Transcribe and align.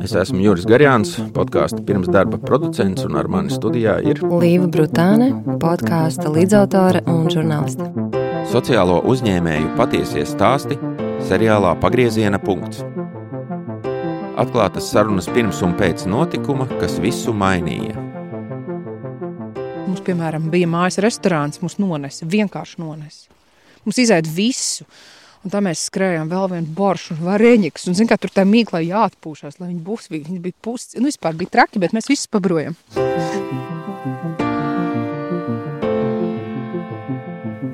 Es 0.00 0.14
esmu 0.16 0.38
Juris 0.40 0.64
Garjāns, 0.64 1.10
podkāstu 1.36 1.82
pirms 1.84 2.08
darba 2.08 2.38
producents, 2.40 3.04
un 3.04 3.18
ar 3.20 3.28
mani 3.28 3.52
studijā 3.52 3.98
ir 4.08 4.22
Līva 4.24 4.70
Brutāne, 4.72 5.28
podkāstu 5.60 6.32
līdzautore 6.32 7.04
un 7.12 7.28
žurnāliste. 7.34 7.90
Sociālo 8.48 9.02
uzņēmēju 9.04 9.74
patiesie 9.76 10.24
stāsti 10.24 10.80
seriālā 11.28 11.74
Pagrieziena 11.84 12.40
punkts. 12.40 12.80
Atklātas 14.40 14.88
sarunas 14.88 15.28
pirms 15.28 15.60
un 15.66 15.76
pēc 15.76 16.08
notikuma, 16.08 16.70
kas 16.80 16.96
visu 17.04 17.36
mainīja. 17.36 18.00
Mums, 19.90 20.00
piemēram, 20.08 20.48
bija 20.48 20.72
mājas 20.72 21.02
restorāns, 21.04 21.60
mums 21.60 21.76
nonesa, 21.76 22.24
vienkārši 22.24 22.80
nonesa. 22.80 23.28
Mums 23.84 24.06
izaida 24.08 24.32
visu. 24.32 24.88
Un 25.42 25.50
tā 25.50 25.58
mēs 25.58 25.88
skrējām 25.88 26.28
vēl 26.30 26.44
vienu 26.52 26.74
boršu 26.76 27.16
un 27.16 27.24
varēņikus. 27.26 27.88
Un, 27.90 27.96
zin, 27.98 28.06
kā 28.10 28.14
tur 28.20 28.30
tā 28.30 28.44
mīklā 28.46 28.78
jāatpūšās, 28.86 29.58
lai 29.58 29.72
viņi 29.72 29.82
būs, 29.82 30.06
viņi 30.12 30.38
bija 30.44 30.54
pusi. 30.62 31.00
Nu, 31.00 31.10
vispār 31.10 31.34
bija 31.38 31.50
traki, 31.58 31.82
bet 31.82 31.94
mēs 31.96 32.06
visi 32.10 32.30
pabrojam. 32.30 32.76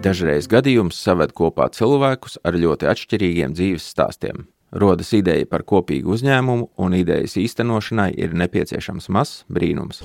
Dažreiz 0.00 0.48
gadījums 0.48 0.96
saved 0.96 1.34
kopā 1.36 1.68
cilvēkus 1.74 2.38
ar 2.46 2.56
ļoti 2.56 2.88
atšķirīgiem 2.88 3.52
dzīves 3.58 3.90
stāstiem. 3.92 4.46
Rodas 4.72 5.12
ideja 5.16 5.44
par 5.48 5.64
kopīgu 5.68 6.14
uzņēmumu, 6.16 6.70
un 6.80 6.96
idejas 6.96 7.36
īstenošanai 7.40 8.14
ir 8.16 8.36
nepieciešams 8.36 9.12
mazs 9.12 9.42
brīnums. 9.52 10.00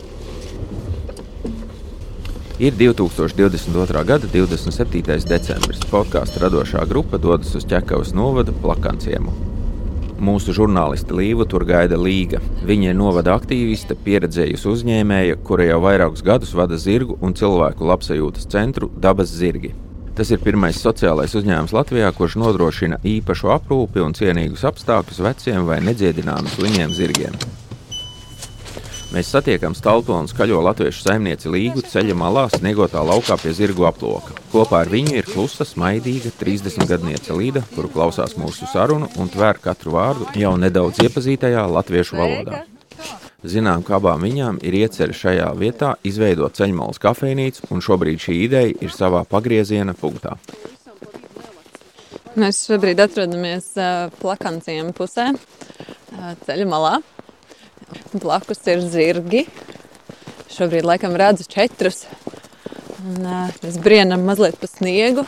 Ir 2.64 2.74
2022. 2.80 4.04
gada 4.08 4.28
27. 4.34 5.02
decembris. 5.28 5.82
Podkāstu 5.92 6.40
radošā 6.40 6.86
grupa 6.88 7.18
dodas 7.20 7.50
uz 7.60 7.66
Čekavas 7.68 8.14
novada 8.16 8.54
plakanciemu. 8.56 9.34
Mūsu 10.24 10.54
žurnālisti 10.56 11.12
Līva 11.12 11.44
tur 11.44 11.66
gaida 11.68 11.98
Līga. 12.00 12.40
Viņa 12.64 12.94
ir 12.94 12.96
novada 12.96 13.34
aktīviste, 13.36 13.98
pieredzējusi 14.06 14.70
uzņēmēja, 14.72 15.42
kura 15.44 15.66
jau 15.68 15.82
vairākus 15.84 16.24
gadus 16.24 16.54
vada 16.56 16.80
zirgu 16.80 17.18
un 17.20 17.36
cilvēku 17.36 17.84
labsajūtas 17.90 18.48
centru 18.56 18.88
Dabas 18.96 19.34
zirgi. 19.36 19.74
Tas 20.16 20.32
ir 20.32 20.40
pirmais 20.40 20.80
sociālais 20.80 21.36
uzņēmums 21.36 21.76
Latvijā, 21.76 22.14
kurš 22.16 22.38
nodrošina 22.40 23.02
īpašu 23.04 23.52
aprūpi 23.58 24.00
un 24.08 24.16
cienīgus 24.16 24.64
apstākļus 24.72 25.20
veciem 25.28 25.68
vai 25.68 25.82
nedziedināmiem 25.84 26.56
slimiem 26.56 26.96
zirgiem. 26.96 27.36
Mēs 29.14 29.28
satiekam 29.30 29.76
stalto 29.78 30.16
un 30.18 30.26
skaļo 30.26 30.58
latviešu 30.66 31.04
saimnieci 31.04 31.52
Līgu 31.54 31.84
ceļa 31.86 32.16
malā, 32.18 32.48
sniegotā 32.50 33.04
laukā 33.06 33.36
pie 33.38 33.52
zirgu 33.54 33.86
aploka. 33.86 34.34
Kopā 34.50 34.80
ar 34.82 34.90
viņu 34.90 35.14
ir 35.20 35.30
klusa, 35.30 35.68
smaidīga 35.70 36.32
30-gadniece 36.40 37.38
Līda, 37.38 37.62
kuru 37.76 37.92
klausās 37.94 38.34
mūsu 38.42 38.66
sarunu 38.72 39.12
un 39.22 39.30
tvēr 39.30 39.62
katru 39.62 39.94
vārdu 39.94 40.32
jau 40.42 40.56
nedaudz 40.58 41.04
iepazītajā 41.06 41.68
latviešu 41.76 42.18
valodā. 42.18 42.64
Zinām, 43.46 43.86
ka 43.86 44.00
abām 44.00 44.26
viņām 44.26 44.58
ir 44.66 44.80
iecerēta 44.82 45.20
šajā 45.22 45.54
vietā 45.62 45.94
izveidot 46.02 46.58
ceļmalas 46.58 46.98
kafejnīcu, 47.06 47.70
un 47.70 47.86
šobrīd 47.86 48.26
šī 48.26 48.42
ideja 48.48 48.74
ir 48.82 48.98
savā 48.98 49.28
pagrieziena 49.30 49.94
punktā. 49.94 50.40
Mēs 52.34 52.66
šobrīd 52.66 53.06
atrodamies 53.06 53.76
plakanciem 54.18 54.90
pusē, 54.98 55.36
ceļa 56.50 56.72
malā. 56.74 56.98
Blakus 58.14 58.62
ir 58.72 58.84
zirgi. 58.86 59.46
Šobrīd 60.54 60.86
laikam 60.86 61.18
redzu 61.18 61.48
četrus. 61.50 62.04
Un, 63.04 63.26
mēs 63.64 63.80
brienam 63.84 64.24
mazliet 64.28 64.60
pa 64.62 64.70
sniegu. 64.70 65.26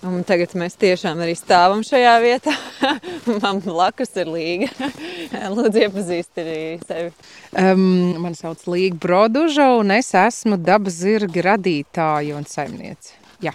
Un 0.00 0.22
tagad 0.24 0.54
mēs 0.56 0.78
tiešām 0.80 1.18
arī 1.20 1.34
stāvam 1.36 1.82
šajā 1.84 2.12
vietā. 2.22 2.54
Man 3.42 3.58
blakus 3.60 4.14
ir 4.16 4.30
Līga. 4.32 4.70
Lūdzu, 5.56 5.82
iepazīsti 5.84 6.40
arī 6.40 6.62
sevi. 6.88 7.10
Um, 7.52 7.82
man 8.22 8.36
sauc 8.38 8.64
Līga 8.72 8.96
Broduža, 9.02 9.66
un 9.76 9.92
es 9.92 10.08
esmu 10.16 10.56
dabas 10.56 10.96
zirga 11.02 11.44
radītāja 11.50 12.38
un 12.38 12.48
saimniece. 12.48 13.12
Jā, 13.44 13.52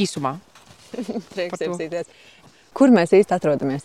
īsumā. 0.00 0.38
Prieks 1.34 1.60
iepazīties. 1.60 2.08
Kur 2.72 2.94
mēs 2.94 3.12
īsti 3.20 3.36
atrodamies? 3.36 3.84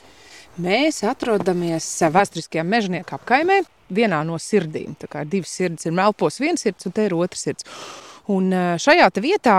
Mēs 0.62 1.00
atrodamies 1.10 1.86
vēsturiskajā 2.14 2.62
mežonieka 2.62 3.16
apkaimē, 3.18 3.64
vienā 3.90 4.20
no 4.28 4.36
sirdīm. 4.38 4.94
Tā 5.02 5.08
kā 5.10 5.24
divas 5.26 5.50
sirds 5.50 5.88
ir 5.90 5.96
melpos, 5.98 6.38
viena 6.44 6.62
sirds 6.62 6.86
un 6.86 6.94
te 6.94 7.08
ir 7.08 7.16
otra 7.18 7.40
sirds. 7.40 7.66
Un 8.32 8.54
šajā 8.80 9.10
vietā, 9.20 9.56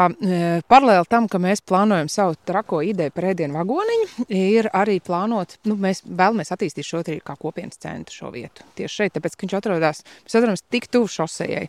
paralēli 0.70 1.08
tam, 1.12 1.26
ka 1.28 1.36
mēs 1.42 1.60
plānojam 1.69 2.08
savu 2.08 2.36
trako 2.48 2.80
ideju 2.86 3.12
par 3.12 3.26
ēdienu 3.34 3.58
vagoniņu, 3.58 4.25
ir 4.32 4.70
arī 4.72 5.00
plānot, 5.04 5.58
nu, 5.69 5.76
mēs 5.80 6.00
vēlamies 6.06 6.52
attīstīt 6.54 6.88
šo 6.88 7.02
arī 7.02 7.19
kā 7.25 7.36
kopienas 7.36 7.76
centru 7.82 8.16
šo 8.16 8.30
vietu. 8.32 8.64
Tieši 8.78 9.02
šeit, 9.02 9.14
tāpēc, 9.19 9.36
ka 9.36 9.44
viņš 9.44 9.56
atrodas, 9.58 10.00
mēs 10.25 10.36
atrodamies 10.38 10.64
tik 10.72 10.88
tuvu 10.88 11.10
šosejai, 11.12 11.66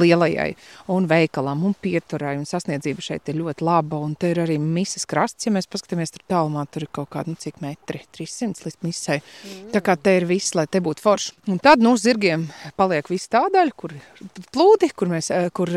lielajai 0.00 0.48
un 0.94 1.06
veikalam 1.10 1.62
un 1.68 1.76
pieturai, 1.78 2.34
un 2.40 2.48
sasniedzība 2.50 3.06
šeit 3.06 3.30
ir 3.30 3.38
ļoti 3.38 3.66
laba, 3.68 4.02
un 4.02 4.16
te 4.18 4.32
ir 4.34 4.42
arī 4.42 4.58
misas 4.58 5.06
krasts, 5.06 5.46
ja 5.46 5.54
mēs 5.54 5.70
paskatāmies 5.70 6.14
tur 6.16 6.26
tālumā, 6.34 6.66
tur 6.66 6.88
ir 6.88 6.92
kaut 6.98 7.12
kādi, 7.14 7.36
nu, 7.36 7.40
cik 7.40 7.62
metri, 7.62 8.02
300 8.18 8.66
līdz 8.66 8.80
misai. 8.82 9.20
Mm. 9.20 9.70
Tā 9.76 9.84
kā 9.86 9.94
te 9.94 10.16
ir 10.18 10.26
viss, 10.26 10.56
lai 10.58 10.66
te 10.66 10.82
būtu 10.82 11.04
forši. 11.04 11.34
Un 11.54 11.62
tad, 11.62 11.82
nu, 11.84 11.94
zirgiem 12.00 12.48
paliek 12.78 13.06
viss 13.12 13.30
tā 13.30 13.44
daļa, 13.54 13.76
kur 13.78 13.94
plūdi, 14.50 14.90
kur 14.98 15.14
mēs, 15.14 15.30
kur 15.54 15.70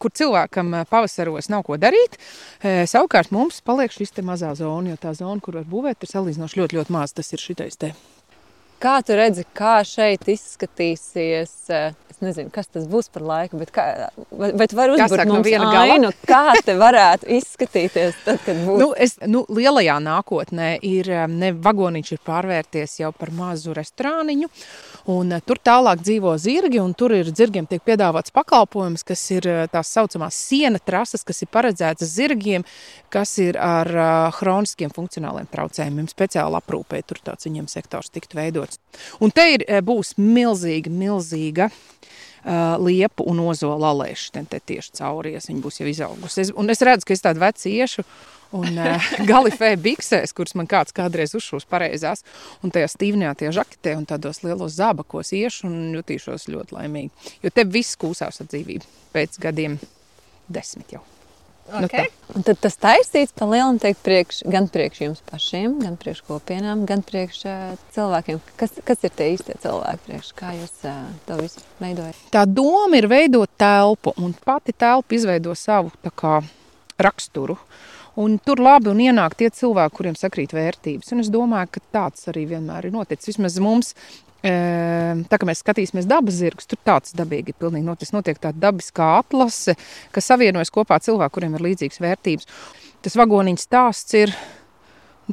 kur 0.00 0.14
cilvēkam 0.14 0.76
pavasaros 0.90 1.50
nav 1.52 1.64
ko 1.68 1.78
darīt. 1.80 2.18
Savukārt 2.62 3.34
mums 3.34 3.62
paliek 3.66 3.94
šis 3.94 4.16
mazā 4.22 4.54
zona, 4.58 4.94
jo 4.94 5.00
tā 5.00 5.14
zona, 5.18 5.40
kur 5.44 5.60
var 5.60 5.66
būvēt, 5.68 6.02
ir 6.02 6.14
salīdzinoši 6.14 6.62
ļoti, 6.62 6.80
ļoti 6.80 6.94
maz. 6.94 7.16
Tas 7.16 7.34
ir 7.34 7.42
šitais 7.42 7.78
te. 7.80 7.92
Kā 8.78 9.00
tu 9.02 9.16
redzi, 9.18 9.42
kā 9.58 9.80
šeit 9.82 10.28
izskatīsies? 10.30 11.54
Es 12.08 12.20
nezinu, 12.22 12.50
kas 12.54 12.70
tas 12.70 12.84
būs 12.90 13.08
par 13.14 13.24
laiku, 13.26 13.58
bet, 13.58 13.72
kā, 13.74 13.84
bet 14.30 14.74
var 14.74 14.92
uzbūvēt 14.94 15.26
no 15.26 15.40
viena 15.42 15.70
ainu, 15.82 16.12
kā 16.30 16.54
te 16.66 16.76
varētu 16.78 17.26
izskatīties 17.40 18.20
tad, 18.24 18.38
kad 18.46 18.58
būs? 18.62 18.78
Nu, 18.78 18.88
es, 18.94 19.16
nu, 19.26 19.42
lielajā 19.50 19.98
nākotnē 20.02 20.70
ir 20.86 21.10
ne 21.30 21.50
vagoniņš 21.58 22.12
ir 22.14 22.22
pārvērties 22.26 22.96
jau 23.02 23.10
par 23.14 23.34
mazu 23.34 23.74
restorāniņu, 23.74 24.50
Un, 25.08 25.32
uh, 25.32 25.40
tur 25.44 25.56
tālāk 25.64 26.02
dzīvo 26.04 26.34
zirgi, 26.40 26.80
un 26.82 26.92
tur 26.98 27.14
ir 27.16 27.30
zirgiem 27.32 27.64
tiek 27.68 27.80
piedāvāts 27.86 28.34
pakalpojums, 28.36 29.06
kas 29.08 29.22
ir 29.32 29.48
uh, 29.48 29.62
tās 29.72 29.92
saucamās 29.94 30.36
siena 30.36 30.80
trases, 30.82 31.24
kas 31.24 31.40
ir 31.44 31.50
paredzētas 31.54 32.12
zirgiem, 32.12 32.66
kas 33.12 33.32
ir 33.40 33.56
ar 33.56 33.88
uh, 33.94 34.40
hroniskiem 34.40 34.92
funkcionāliem 34.94 35.48
traucējumiem, 35.52 36.10
speciāli 36.12 36.60
aprūpē. 36.60 37.00
Tur 37.08 37.22
tāds 37.24 37.48
viņiem 37.48 37.70
sektors 37.72 38.12
tiktu 38.12 38.36
veidots. 38.36 38.82
Un 39.24 39.32
te 39.32 39.46
ir, 39.54 39.64
būs 39.84 40.16
milzīga, 40.20 40.92
milzīga 40.92 41.70
liepu 42.84 43.26
un 43.28 43.42
ozola 43.48 43.92
alēša. 43.92 44.32
Te, 44.34 44.44
te 44.54 44.60
tieši 44.72 44.96
cauries, 45.00 45.48
viņa 45.50 45.62
būs 45.64 45.80
jau 45.80 45.88
izaugusi. 45.90 46.42
Es, 46.44 46.52
un 46.54 46.70
es 46.72 46.82
redzu, 46.84 47.08
ka 47.08 47.16
es 47.16 47.24
tādu 47.24 47.42
vecu 47.42 47.72
iešu 47.72 48.04
un 48.58 48.80
galifē 49.30 49.74
biksēs, 49.82 50.32
kuras 50.36 50.56
man 50.58 50.70
kāds 50.70 50.94
kādreiz 50.96 51.34
uzšūs 51.36 51.68
pareizās, 51.68 52.24
un 52.64 52.72
tajā 52.74 52.88
stīvnajā 52.94 53.34
tie 53.42 53.52
žaketē 53.58 53.98
un 53.98 54.08
tādos 54.08 54.42
lielos 54.46 54.78
zābakos 54.78 55.34
iešu 55.36 55.68
un 55.68 55.78
jutīšos 55.98 56.48
ļoti 56.52 56.78
laimīgi. 56.78 57.30
Jo 57.44 57.52
te 57.54 57.66
viss 57.68 57.98
kūsās 58.00 58.42
ar 58.42 58.50
dzīvību 58.50 58.96
pēc 59.12 59.40
gadiem 59.42 59.78
desmit 60.48 60.96
jau. 60.96 61.04
Nu 61.72 61.84
okay. 61.84 62.08
Nu 62.34 62.42
tad 62.44 62.60
tas 62.62 62.76
taisīts 62.80 63.34
pa 63.36 63.46
lielam 63.48 63.76
teikt 63.80 64.00
priekš, 64.04 64.40
gan 64.48 64.68
priekš 64.72 65.00
jums 65.02 65.20
pašiem, 65.28 65.78
gan 65.82 65.98
priekš 66.00 66.22
kopienām, 66.28 66.86
gan 66.88 67.02
priekš 67.04 67.40
uh, 67.48 67.74
cilvēkiem. 67.96 68.40
Kas, 68.60 68.76
kas 68.88 69.04
ir 69.04 69.12
tie 69.16 69.30
īstie 69.34 69.56
cilvēki 69.62 70.04
priekš, 70.06 70.30
kā 70.38 70.54
jūs 70.56 70.86
uh, 70.88 71.02
to 71.28 71.36
visu 71.40 71.64
veidojat? 71.82 72.20
Tā 72.32 72.46
doma 72.48 73.00
ir 73.00 73.08
veidot 73.10 73.52
telpu, 73.60 74.14
un 74.16 74.32
pati 74.44 74.72
telpa 74.76 75.16
izveido 75.16 75.56
savu 75.58 75.92
kā 76.16 76.40
raksturu. 77.00 77.58
Un 78.18 78.40
tur 78.42 78.58
labi 78.58 78.90
un 78.90 78.98
ienāk 78.98 79.36
tie 79.38 79.46
cilvēki, 79.54 79.94
kuriem 79.94 80.16
sakrīt 80.18 80.50
vērtības. 80.56 81.12
Un 81.14 81.22
es 81.22 81.28
domāju, 81.30 81.76
ka 81.76 81.84
tāds 81.94 82.26
arī 82.32 82.48
vienmēr 82.50 82.88
ir 82.88 82.96
noticis. 82.96 83.28
Vismaz 83.30 83.60
mums 83.62 83.92
Tā 84.38 85.38
kā 85.40 85.46
mēs 85.48 85.64
skatīsimies 85.64 86.06
dabas 86.06 86.36
zirgus, 86.38 86.68
tur 86.70 86.78
tāds 86.86 87.16
dabīgi 87.18 87.50
ir 87.50 87.58
pilnīgi 87.58 87.86
noticis. 87.86 88.14
Notiek 88.14 88.38
tāda 88.38 88.68
dabiskā 88.68 89.16
atlase, 89.18 89.74
kas 90.14 90.30
savienojas 90.30 90.70
kopā 90.74 91.00
cilvēku, 91.02 91.38
kuriem 91.38 91.56
ir 91.58 91.66
līdzīgas 91.66 91.98
vērtības. 92.04 92.46
Tas 93.02 93.18
vagoniņš 93.18 93.66
stāsts 93.66 94.14
ir 94.18 94.34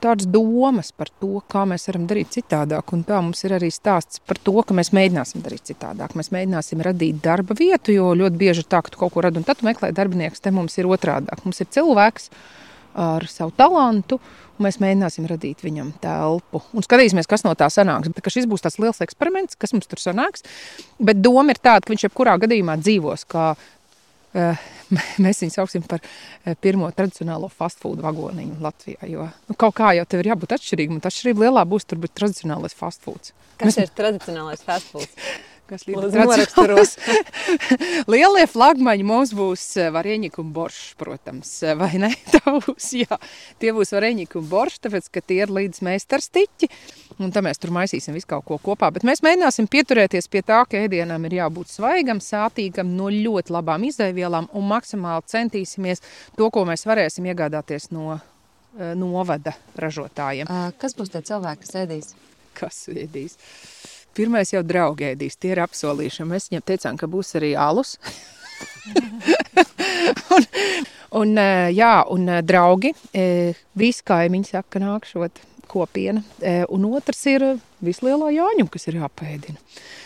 tādas 0.02 0.28
domas 0.28 0.92
par 0.92 1.10
to, 1.22 1.40
kā 1.52 1.64
mēs 1.70 1.88
varam 1.90 2.08
darīt 2.10 2.34
citādāk. 2.36 2.92
Un 2.98 3.06
tā 3.08 3.22
mums 3.22 3.46
ir 3.46 3.56
arī 3.56 3.70
stāsts 3.72 4.20
par 4.26 4.42
to, 4.42 4.58
ka 4.66 4.76
mēs 4.76 4.92
mēģināsim 4.96 5.44
darīt 5.46 5.70
citādāk. 5.70 6.18
Mēs 6.18 6.34
mēģināsim 6.36 6.82
radīt 6.84 7.22
darba 7.24 7.56
vietu, 7.58 7.94
jo 7.96 8.12
ļoti 8.18 8.42
bieži 8.42 8.66
ir 8.66 8.70
tā, 8.72 8.82
ka 8.84 8.92
tu 8.92 9.00
kaut 9.02 9.14
ko 9.14 9.24
radi 9.26 9.40
un 9.40 9.48
tad 9.48 9.64
meklē 9.66 9.94
darbiniekus. 9.96 10.44
Te 10.44 10.54
mums 10.56 10.76
ir 10.82 10.90
otrādāk. 10.90 11.46
Mums 11.46 11.62
ir 11.64 11.70
cilvēks, 11.78 12.30
ar 13.06 13.28
savu 13.30 13.54
talantu. 13.56 14.20
Mēs 14.64 14.80
mēģināsim 14.80 15.28
radīt 15.28 15.64
viņam 15.66 15.92
telpu 16.04 16.62
un 16.72 16.86
skatīsimies, 16.86 17.28
kas 17.28 17.44
no 17.44 17.52
tā 17.60 17.68
sanāks. 17.74 18.12
Bet, 18.16 18.30
šis 18.32 18.48
būs 18.48 18.64
tāds 18.64 18.80
liels 18.80 19.02
eksperiments, 19.04 19.58
kas 19.60 19.76
mums 19.76 19.90
tur 19.92 20.00
sanāks. 20.00 20.46
Bet 21.00 21.20
doma 21.24 21.52
ir 21.52 21.60
tāda, 21.60 21.84
ka 21.84 21.92
viņš 21.92 22.08
jebkurā 22.08 22.38
gadījumā 22.46 22.78
dzīvos 22.82 23.28
kā 23.32 23.54
Uh, 24.36 24.64
mēs 25.24 25.40
viņu 25.40 25.54
sauksim 25.54 25.84
par 25.88 26.02
pirmo 26.60 26.90
tradicionālo 26.92 27.48
fast 27.48 27.80
food 27.80 28.02
vagoniņu 28.04 28.58
Latvijā. 28.60 29.08
Jo 29.08 29.30
nu, 29.48 29.56
kaut 29.56 29.78
kā 29.78 29.94
jau 29.96 30.04
tev 30.12 30.26
ir 30.26 30.34
jābūt 30.34 30.58
atšķirīgam, 30.58 31.00
un 31.00 31.08
atšķirība 31.08 31.46
lielā 31.46 31.64
būs 31.72 31.88
tur 31.88 32.02
būt 32.04 32.12
tradicionālais 32.20 32.76
fast 32.76 33.06
food. 33.06 33.32
Kas 33.56 33.78
mēs... 33.78 33.86
ir 33.86 33.94
tradicionālais 33.96 34.66
fast 34.68 34.92
food? 34.92 35.08
kas 35.70 35.86
līdz 35.88 36.16
Lielie 38.12 38.46
flagmaņi 38.50 39.06
mums 39.08 39.34
būs 39.36 39.64
varieņika 39.96 40.42
un 40.44 40.52
boršs, 40.56 40.94
protams, 41.00 41.52
vai 41.80 41.92
ne? 42.02 42.12
būs, 42.66 42.92
jā. 43.00 43.20
Tie 43.62 43.74
būs 43.76 43.94
varieņika 43.96 44.40
un 44.42 44.50
boršs, 44.52 44.84
tāpēc, 44.86 45.10
ka 45.14 45.24
tie 45.26 45.42
ir 45.46 45.54
līdz 45.56 45.82
meistarstiķi, 45.86 46.70
un 47.20 47.34
tā 47.36 47.44
mēs 47.46 47.62
tur 47.62 47.74
maisīsim 47.76 48.18
visu 48.18 48.30
kaut 48.36 48.46
ko 48.50 48.60
kopā. 48.70 48.92
Bet 48.96 49.08
mēs 49.08 49.24
mēģināsim 49.26 49.70
pieturēties 49.72 50.30
pie 50.32 50.44
tā, 50.46 50.62
ka 50.70 50.86
ēdienam 50.86 51.26
ir 51.30 51.40
jābūt 51.40 51.74
svaigam, 51.74 52.22
sātīgam, 52.24 52.94
no 52.98 53.10
ļoti 53.14 53.56
labām 53.56 53.88
izdevvielām, 53.90 54.52
un 54.54 54.70
maksimāli 54.70 55.28
centīsimies 55.34 56.06
to, 56.38 56.50
ko 56.54 56.66
mēs 56.70 56.86
varēsim 56.88 57.28
iegādāties 57.34 57.92
no 57.96 58.20
novada 58.76 59.56
ražotājiem. 59.80 60.50
Kas 60.80 60.96
būs 60.98 61.14
tie 61.14 61.24
cilvēki, 61.26 61.64
kas 61.64 61.78
ēdīs? 61.86 62.16
Kas 62.56 62.82
ēdīs? 62.92 63.38
Pirmais 64.16 64.54
jau 64.54 64.62
draugi 64.64 65.10
ēdīs, 65.12 65.36
tie 65.40 65.52
ir 65.54 65.64
apsolījuši. 65.66 66.28
Mēs 66.30 66.50
viņiem 66.50 66.66
teicām, 66.66 67.00
ka 67.00 67.10
būs 67.12 67.36
arī 67.40 67.52
alus. 67.60 67.98
un, 70.36 70.48
un, 71.22 71.34
jā, 71.76 71.96
un 72.16 72.32
draugi, 72.48 72.94
visi 73.76 74.08
kaimiņi 74.08 74.52
saka, 74.54 74.80
nākšot 74.84 75.44
kopiena. 75.72 76.24
Un 76.72 76.88
otrs 76.94 77.26
ir 77.32 77.48
vislielā 77.88 78.32
jāņem, 78.36 78.70
kas 78.72 78.90
ir 78.90 79.00
jāpēdina. 79.02 79.62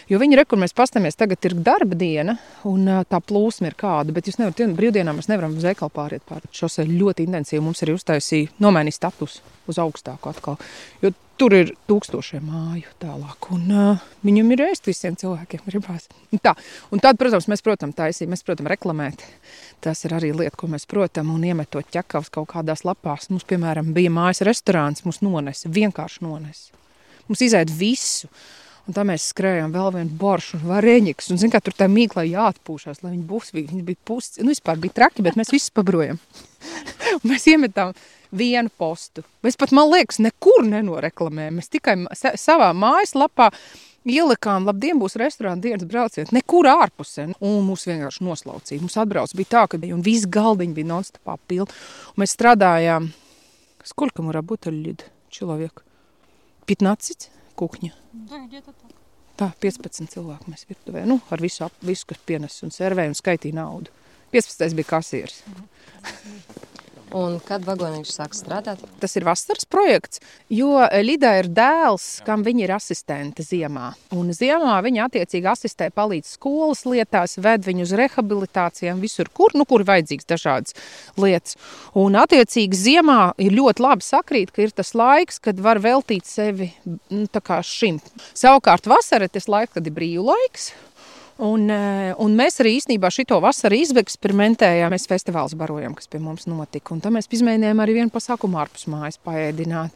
Jo 0.10 0.20
viņi 0.22 0.40
rekur, 0.42 0.60
mēs 0.62 0.76
pastāmies, 0.78 1.18
tagad 1.20 1.46
ir 1.46 1.56
darba 1.66 1.98
diena, 2.00 2.36
un 2.70 2.88
tā 3.10 3.22
plūsma 3.22 3.70
ir 3.70 3.78
kāda, 3.80 4.16
bet 4.16 4.30
jūs 4.30 4.40
nevarat, 4.42 4.76
brīvdienā 4.78 5.14
mēs 5.16 5.30
nevaram 5.32 5.56
uz 5.58 5.66
veikalu 5.70 5.94
pāriet 5.96 6.26
pār 6.30 6.46
šosei 6.56 6.90
ļoti 6.90 7.30
intensīvi. 7.30 7.64
Mums 7.64 7.86
arī 7.86 7.96
uztaisīja, 7.98 8.54
nomainīja 8.64 9.00
status 9.00 9.40
uz 9.70 9.82
augstāku 9.82 10.34
atkal. 10.34 10.62
Jo 11.04 11.14
Tur 11.40 11.54
ir 11.56 11.70
tūkstošiem 11.88 12.44
māju 12.52 12.90
tālāk, 13.00 13.48
un 13.56 13.70
uh, 13.72 14.02
viņam 14.28 14.50
ir 14.52 14.64
ēst 14.66 14.90
visiem 14.90 15.16
cilvēkiem 15.16 15.62
gribās. 15.70 16.10
Un 16.36 16.42
tā. 16.44 16.52
Un 16.92 17.00
tad, 17.00 17.16
protams, 17.22 17.48
mēs, 17.48 17.64
protams, 17.64 17.96
taisījām, 17.96 18.34
mēs, 18.34 18.44
protams, 18.44 18.68
reklamēt. 18.74 19.24
Tas 19.80 20.04
ir 20.04 20.18
arī 20.18 20.34
lieta, 20.36 20.58
ko 20.60 20.68
mēs, 20.74 20.84
protams, 20.92 21.32
un 21.32 21.46
iemetot 21.48 21.88
ķekavas 21.96 22.28
kaut 22.36 22.50
kādās 22.52 22.84
lapās. 22.84 23.30
Mums, 23.32 23.48
piemēram, 23.48 23.94
bija 23.96 24.12
mājas 24.12 24.44
restorāns, 24.50 25.06
mums 25.08 25.22
nonesa, 25.24 25.72
vienkārši 25.80 26.28
nonesa. 26.28 26.79
Mums 27.30 27.46
izaid 27.46 27.72
visu. 27.72 28.30
Un 28.90 28.96
tā 28.98 29.04
mēs 29.06 29.28
skrējām 29.30 29.70
vēl 29.70 29.92
vienu 29.94 30.16
boršu 30.18 30.58
un 30.58 30.70
varēņikus. 30.72 31.28
Un, 31.30 31.38
zin, 31.38 31.52
kā 31.54 31.60
tur 31.62 31.76
tā 31.78 31.86
mīklā 31.92 32.24
jāatpūšās, 32.26 33.04
lai 33.04 33.12
viņi 33.14 33.26
būs, 33.30 33.52
viņi 33.54 33.84
bija 33.86 34.00
pusi, 34.10 34.42
nu, 34.42 34.50
vispār 34.50 34.80
bija 34.82 34.96
traki, 34.98 35.22
bet 35.26 35.38
mēs 35.38 35.52
visus 35.54 35.70
pabrojam. 35.76 36.18
mēs 37.30 37.46
iemetām 37.52 37.94
vienu 38.34 38.72
postu. 38.82 39.22
Mēs 39.46 39.60
pat, 39.62 39.76
man 39.78 39.92
liekas, 39.92 40.18
nekur 40.26 40.66
nenoreklamējam. 40.66 41.60
Mēs 41.60 41.70
tikai 41.70 42.00
savā 42.18 42.72
mājaslapā 42.78 43.52
ielikām, 44.10 44.66
labdien, 44.66 44.98
būs 44.98 45.20
restorāna 45.22 45.62
dienas 45.62 45.86
brauciet, 45.90 46.32
nekur 46.34 46.70
ārpusē. 46.72 47.28
Un 47.46 47.60
mūs 47.68 47.86
vienkārši 47.90 48.26
noslaucīja. 48.26 48.82
Mums 48.82 48.98
atbrauc 49.02 49.36
bija 49.38 49.54
tā, 49.54 49.68
ka 49.70 49.82
bija, 49.82 49.98
un 49.98 50.06
viss 50.06 50.26
galdiņi 50.30 50.78
bija 50.78 50.92
nonstapā 50.96 51.38
pilni. 51.50 51.78
Un 52.16 52.24
mēs 52.24 52.34
strādājām, 52.38 53.12
skolka 53.86 54.26
mura 54.26 54.42
būtu 54.46 54.74
ļid, 54.74 55.06
cilvēku. 55.36 55.86
15 56.70 57.30
kukņa. 57.60 57.94
Da, 58.30 58.42
tā, 59.40 59.50
15 59.64 60.14
cilvēku 60.14 60.52
mēs 60.54 60.68
virtuvē. 60.70 61.06
Nu, 61.10 61.20
ar 61.34 61.42
visu, 61.42 61.64
ap, 61.66 61.76
visu 61.86 62.08
kas 62.10 62.22
pienes 62.30 62.60
un 62.66 62.74
servēja 62.76 63.14
un 63.14 63.18
skaitīja 63.18 63.58
naudu. 63.62 63.94
15. 64.36 64.76
bija 64.78 64.92
kasieris. 64.92 65.42
Un 67.16 67.40
kad 67.42 67.64
vagoniņš 67.66 68.12
sāk 68.14 68.36
strādāt? 68.38 68.82
Tas 69.02 69.16
ir 69.18 69.26
vasaras 69.26 69.66
projekts, 69.70 70.22
jo 70.54 70.78
Lida 71.02 71.32
ir 71.40 71.50
dēls, 71.50 72.20
kam 72.26 72.44
viņa 72.46 72.66
ir 72.68 72.74
asistente 72.76 73.46
ziemā. 73.46 73.92
Un 74.14 74.30
ziemā 74.36 74.76
viņa 74.86 75.08
attiecīgi 75.08 75.50
asistē, 75.50 75.90
palīdz 75.96 76.36
skolas 76.36 76.84
lietās, 76.86 77.38
ved 77.42 77.66
viņu 77.66 77.88
uz 77.88 77.94
rehabilitācijām, 77.98 79.02
visur, 79.02 79.32
kur, 79.34 79.56
nu, 79.58 79.66
kur 79.70 79.86
vajadzīgs 79.88 80.30
dažādas 80.30 80.78
lietas. 81.18 81.58
Un 81.98 82.18
attiecīgi 82.20 82.78
ziemā 82.78 83.20
ir 83.42 83.58
ļoti 83.58 83.86
labi 83.86 84.06
sakrīt, 84.06 84.54
ka 84.54 84.68
ir 84.68 84.76
tas 84.76 84.94
laiks, 84.98 85.42
kad 85.42 85.62
var 85.64 85.82
veltīt 85.82 86.30
sevi 86.30 86.70
nu, 86.86 87.26
šim. 87.66 87.98
Savukārt 88.38 88.86
vasara 88.90 89.26
ir 89.26 89.34
tas 89.34 89.50
laiks, 89.50 89.74
kad 89.74 89.90
ir 89.90 89.98
brīvlaiks. 89.98 90.72
Un, 91.40 91.70
eh, 91.72 92.12
un 92.20 92.34
mēs 92.36 92.60
arī 92.60 92.74
īstenībā 92.76 93.08
šo 93.16 93.38
vasaru 93.40 93.78
izeksperimentējām. 93.80 94.92
Mēs 94.92 95.08
festivāls 95.08 95.56
barojam, 95.56 95.96
kas 95.96 96.10
pie 96.12 96.20
mums 96.20 96.50
notika. 96.52 96.92
Un 96.92 97.00
tad 97.00 97.16
mēs 97.16 97.32
izmēģinājām 97.32 97.80
arī 97.80 97.96
vienu 98.02 98.12
pasākumu 98.12 98.60
ārpus 98.60 98.90
mājas 98.92 99.16
paēdināt. 99.24 99.96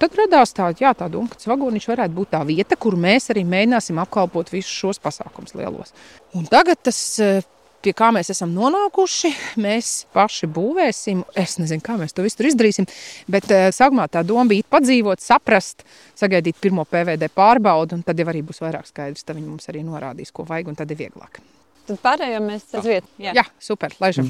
Tad 0.00 0.16
radās 0.16 0.54
tā, 0.56 0.70
jā, 0.80 0.90
tā 0.96 1.06
doma, 1.12 1.28
ka 1.28 1.36
tas 1.38 1.46
vagoniņš 1.46 1.86
varētu 1.92 2.16
būt 2.16 2.30
tā 2.32 2.40
vieta, 2.48 2.76
kur 2.80 2.96
mēs 2.96 3.30
arī 3.30 3.44
mēģināsim 3.44 4.00
apkalpot 4.02 4.50
visus 4.50 4.72
šos 4.72 4.98
pasākumus 4.98 5.54
lielos. 5.54 5.94
Un 6.34 6.48
tagad 6.50 6.82
tas 6.82 6.98
eh, 7.20 7.44
pie 7.84 7.94
kā 7.96 8.10
mēs 8.14 8.32
esam 8.34 8.52
nonākuši, 8.56 9.32
mēs 9.60 9.92
paši 10.14 10.48
būvēsim. 10.54 11.22
Es 11.38 11.58
nezinu, 11.60 11.84
kā 11.84 11.96
mēs 12.00 12.16
to 12.16 12.24
visu 12.26 12.48
izdarīsim, 12.50 12.88
bet 13.30 13.48
uh, 13.50 13.68
sākumā 13.74 14.08
tā 14.12 14.24
doma 14.26 14.48
bija 14.50 14.66
padzīvot, 14.70 15.22
saprast, 15.24 15.86
sagaidīt 16.18 16.60
pirmo 16.60 16.84
PVD 16.88 17.30
pārbaudi, 17.34 17.98
un 17.98 18.04
tad 18.06 18.20
jau 18.20 18.28
arī 18.32 18.44
būs 18.46 18.62
vairāk 18.64 18.90
skaidrs. 18.90 19.24
Tad 19.24 19.38
viņi 19.38 19.48
mums 19.48 19.72
arī 19.72 19.86
norādīs, 19.86 20.34
ko 20.34 20.48
vajag, 20.48 20.72
un 20.72 20.78
tad 20.80 20.92
ir 20.92 21.00
vieglāk. 21.06 21.42
Tad 21.90 21.98
pārējām 22.04 22.44
mēs 22.46 22.68
uz 22.78 22.84
vietu. 22.86 23.08
Jā. 23.18 23.32
jā, 23.34 23.42
super. 23.58 23.90
Laižam. 23.98 24.28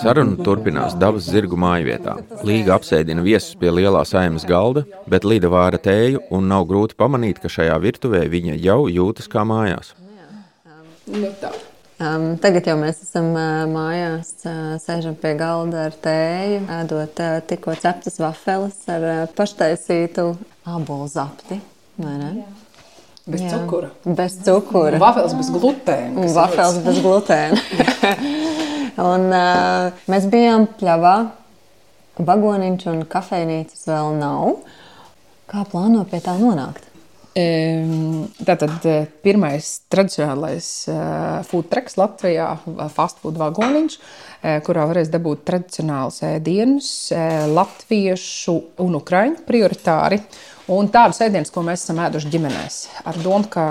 Saruna 0.00 0.34
turpinās 0.42 0.96
dabas 0.98 1.28
zirgu 1.30 1.58
mājvietā. 1.60 2.16
Līga 2.46 2.74
apsēdina 2.74 3.22
viesus 3.22 3.54
pie 3.60 3.70
lielā 3.70 4.02
saimnes 4.08 4.48
galda, 4.48 4.82
bet 5.06 5.28
Līda 5.28 5.52
vāra 5.52 5.78
tēju 5.78 6.24
un 6.34 6.50
nav 6.50 6.66
grūti 6.70 6.98
pamanīt, 6.98 7.38
ka 7.38 7.52
šajā 7.52 7.78
virtuvē 7.86 8.24
viņa 8.32 8.58
jau 8.58 8.82
jūtas 8.90 9.30
kā 9.30 9.46
mājās. 9.46 9.94
Nu, 11.10 11.30
tā. 11.40 11.50
Um, 12.00 12.38
tagad 12.40 12.64
jau 12.70 12.78
mēs 12.80 13.02
esam 13.04 13.26
uh, 13.34 13.66
mājās, 13.68 14.30
uh, 14.46 14.78
sēžam 14.80 15.18
pie 15.20 15.34
galda 15.36 15.82
ar 15.90 15.96
tēju, 16.00 16.62
ēdot 16.78 17.20
uh, 17.20 17.34
tikko 17.44 17.74
ceptas 17.76 18.16
vafeles 18.22 18.78
ar 18.88 19.04
uh, 19.04 19.18
paštaisītu 19.36 20.30
ābolu 20.70 21.10
zapti. 21.12 21.58
Bez 23.30 23.44
Jā. 23.44 23.50
cukura. 23.52 23.90
Bez 24.06 24.38
cukura. 24.46 24.96
Vafels 25.02 25.36
bez 25.36 25.50
glutēna. 25.52 26.24
Vafels 26.34 26.80
bez 26.86 27.02
glutēna. 27.04 27.60
un, 29.12 29.28
uh, 29.28 30.02
mēs 30.10 30.30
bijām 30.32 30.70
pļavā. 30.80 31.16
Vagoniņš 32.20 32.88
un 32.90 33.04
kafejnīcas 33.08 33.86
vēl 33.88 34.16
nav. 34.18 34.56
Kā 35.52 35.68
plāno 35.68 36.06
pie 36.08 36.20
tā 36.24 36.34
nonākt? 36.40 36.89
Tātad 37.30 38.86
eh, 38.90 39.04
pirmais 39.22 39.66
tradicionālais 39.92 40.66
eh, 40.90 41.42
food 41.46 41.68
trucks 41.70 41.94
Latvijā, 42.00 42.48
fast 42.90 43.20
food 43.22 43.38
vagoniņš, 43.38 43.96
eh, 44.42 44.56
kurā 44.66 44.88
varēs 44.90 45.12
dabūt 45.12 45.44
tradicionālus 45.46 46.24
ēdienus, 46.26 46.90
latviešu 47.54 48.56
un 48.82 48.98
ukraiņu 48.98 49.44
prioritāri. 49.46 50.18
Un 50.74 50.90
tādus 50.90 51.22
ēdienus, 51.22 51.54
ko 51.54 51.62
mēs 51.66 51.86
esam 51.86 52.02
ēduši 52.02 52.34
ģimenēs, 52.34 52.82
ar 53.06 53.22
domu, 53.22 53.46
ka 53.50 53.64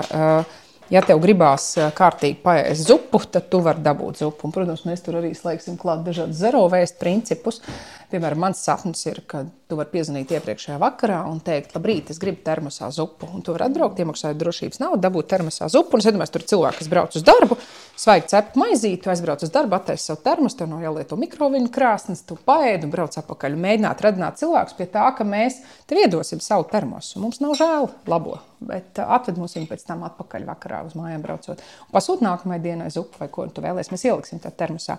ja 0.92 1.00
tev 1.06 1.20
gribās 1.22 1.70
kārtīgi 1.96 2.40
paēst 2.42 2.88
zupu, 2.88 3.22
tad 3.24 3.48
tu 3.52 3.60
vari 3.64 3.80
dabūt 3.84 4.20
zupu. 4.20 4.48
Un, 4.48 4.52
protams, 4.56 4.84
mēs 4.88 5.04
tur 5.04 5.20
arī 5.20 5.30
slēgsim 5.36 5.78
klāt 5.80 6.02
dažādus 6.04 6.40
zero 6.40 6.66
vēstu 6.72 7.00
principus. 7.00 7.62
Piemēram, 8.10 8.40
mans 8.42 8.60
sapnis 8.66 9.04
ir, 9.06 9.20
ka 9.30 9.44
tu 9.70 9.76
vari 9.78 9.92
piezvanīt 9.92 10.32
iepriekšējā 10.34 10.78
vakarā 10.82 11.20
un 11.30 11.38
teikt, 11.46 11.76
labrīt, 11.76 12.10
es 12.10 12.18
gribu 12.18 12.42
termosā 12.46 12.88
zupu. 12.94 13.28
Un 13.30 13.44
tu 13.46 13.54
vari 13.54 13.68
atbraukt, 13.68 14.00
iemaksāt 14.02 14.38
drošības 14.40 14.80
naudu, 14.82 14.98
dabūt 15.04 15.28
termosā 15.30 15.68
zupu. 15.70 15.94
Un 15.94 16.02
es 16.02 16.08
domāju, 16.10 16.34
tur 16.34 16.42
ir 16.42 16.48
cilvēki, 16.50 16.80
kas 16.80 16.90
brauc 16.90 17.14
uz 17.14 17.26
darbu, 17.26 17.58
svaigi 18.00 18.32
cep 18.32 18.58
maizīti, 18.58 19.10
aizbrauc 19.12 19.46
uz 19.46 19.54
darbu, 19.54 19.78
attaisi 19.78 20.10
savu 20.10 20.24
termosu, 20.26 20.58
tev 20.58 20.72
nav 20.72 20.82
jālieto 20.82 21.18
mikroviņu 21.20 21.70
krāsnes, 21.74 22.24
tu 22.26 22.38
paēdi 22.50 22.88
un 22.88 22.94
brauc 22.96 23.14
atpakaļ. 23.22 23.58
Mēģināt 23.62 24.04
radināt 24.08 24.42
cilvēkus 24.42 24.78
pie 24.80 24.90
tā, 24.90 25.06
ka 25.14 25.26
mēs 25.28 25.62
tev 25.86 26.02
iedosim 26.02 26.42
savu 26.42 26.66
termosu. 26.72 27.22
Mums 27.22 27.38
nav 27.44 27.54
žēl 27.60 27.86
labo, 28.10 28.40
bet 28.58 28.98
uh, 28.98 29.14
atved 29.20 29.38
mums 29.38 29.54
viņu 29.54 29.70
pēc 29.70 29.86
tam 29.86 30.02
atpakaļ 30.08 30.48
vakarā 30.50 30.82
uz 30.88 30.98
mājām 30.98 31.22
braucot. 31.22 31.62
Pasūt 31.94 32.24
nākamajai 32.26 32.64
dienai 32.64 32.90
zupu 32.90 33.22
vai 33.22 33.30
ko 33.32 33.46
tu 33.46 33.62
vēlēsies, 33.62 33.92
mēs 33.94 34.06
ieliksim 34.08 34.42
tā 34.42 34.50
termosā. 34.50 34.98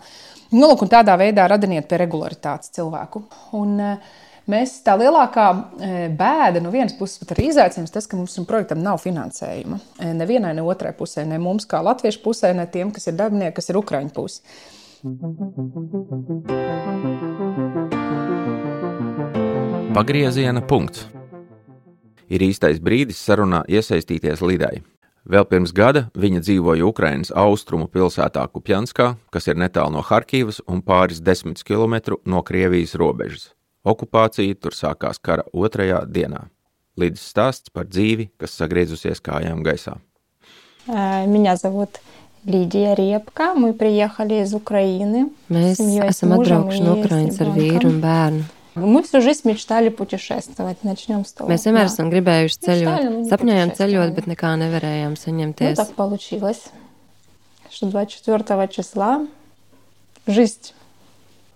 Nu, 0.54 0.70
lūk, 0.70 0.86
un 0.86 0.92
tādā 0.92 1.18
veidā 1.20 1.46
radiniet 1.52 1.90
pie 1.90 2.00
regularitātes 2.02 2.74
cilvēku 2.76 3.01
cilvēku. 3.02 3.24
Un, 3.54 3.80
eh, 3.80 3.98
Mēs 4.50 4.82
tā 4.84 4.98
lielākā 4.98 5.44
eh, 5.80 6.10
bēda 6.10 6.60
no 6.62 6.72
vienas 6.72 6.96
puses, 6.98 7.20
bet 7.20 7.38
arī 7.38 7.52
izaicinājums 7.52 7.92
tas, 7.94 8.08
ka 8.08 8.18
mums 8.18 8.40
projektam 8.50 8.82
nav 8.82 8.98
finansējuma. 9.00 9.80
Eh, 10.00 10.14
nevienai, 10.14 10.56
ne 10.56 10.62
otrai 10.62 10.94
pusē, 10.98 11.26
ne 11.28 11.38
mums 11.38 11.66
kā 11.66 11.80
latviešu 11.80 12.24
pusē, 12.24 12.54
ne 12.56 12.66
tiem, 12.66 12.92
kas 12.92 13.08
ir 13.08 13.14
darbinieki, 13.14 13.54
kas 13.54 13.70
ir 13.70 13.78
ukraiņu 13.78 14.12
pusē. 14.12 14.42
Pagrieziena 19.94 20.62
punkts. 20.68 21.06
Ir 22.28 22.42
īstais 22.42 22.82
brīdis 22.82 23.22
sarunā 23.22 23.62
iesaistīties 23.70 24.42
Lidai. 24.42 24.82
Vēl 25.27 25.43
pirms 25.51 25.73
gada 25.75 26.05
viņa 26.15 26.41
dzīvoja 26.45 26.87
Ukrainas 26.87 27.33
austrumu 27.35 27.89
pilsētā 27.91 28.45
Kupjanskā, 28.47 29.17
kas 29.35 29.49
ir 29.51 29.59
netālu 29.59 29.97
no 29.97 30.03
Harkivas 30.07 30.61
un 30.71 30.85
pāris 30.87 31.19
desmit 31.19 31.65
km 31.67 32.15
no 32.25 32.45
Krievijas 32.47 32.95
robežas. 32.95 33.49
Okupācija 33.83 34.55
tur 34.55 34.75
sākās 34.75 35.19
kara 35.19 35.43
otrajā 35.53 36.05
dienā. 36.07 36.47
Līdz 36.97 37.21
stāsts 37.21 37.75
par 37.75 37.91
dzīvi, 37.91 38.31
kas 38.39 38.55
sagriezusies 38.55 39.21
kājām 39.21 39.67
gaisā. 39.67 39.99
Меня 40.87 41.57
зовут 41.57 41.99
Лидija 42.47 42.95
Riepka. 42.95 43.55
Мы 43.55 43.75
приехали 43.75 44.43
из 44.43 44.55
Украины. 44.55 45.31
Mēs 45.51 45.83
esam 46.07 46.39
atbraukuši 46.39 46.83
no 46.87 46.95
Ukrainas 47.01 47.41
ar 47.43 47.51
vīru 47.51 47.91
un 47.91 47.99
bērnu. 48.01 48.45
Мы 48.77 49.03
всю 49.03 49.23
жизнь 49.23 49.49
мечтали 49.49 49.89
путешествовать. 49.89 50.85
Начнем 50.85 51.25
с 51.25 51.33
того. 51.33 51.49
Mēs 51.49 51.65
vienmēr 51.65 51.89
esam 51.89 52.11
gribējuši 52.13 52.59
ceļot, 52.67 53.07
sapņojām 53.31 53.73
ceļot, 53.79 54.13
bet 54.19 54.29
nekā 54.29 54.53
nevarējām 54.61 55.17
saņemties. 55.17 55.79
Ну, 55.79 55.85
так 55.85 55.95
получилось, 55.97 56.69
что 57.71 57.87
24 57.87 58.69
числа 58.69 59.27
жизнь 60.27 60.75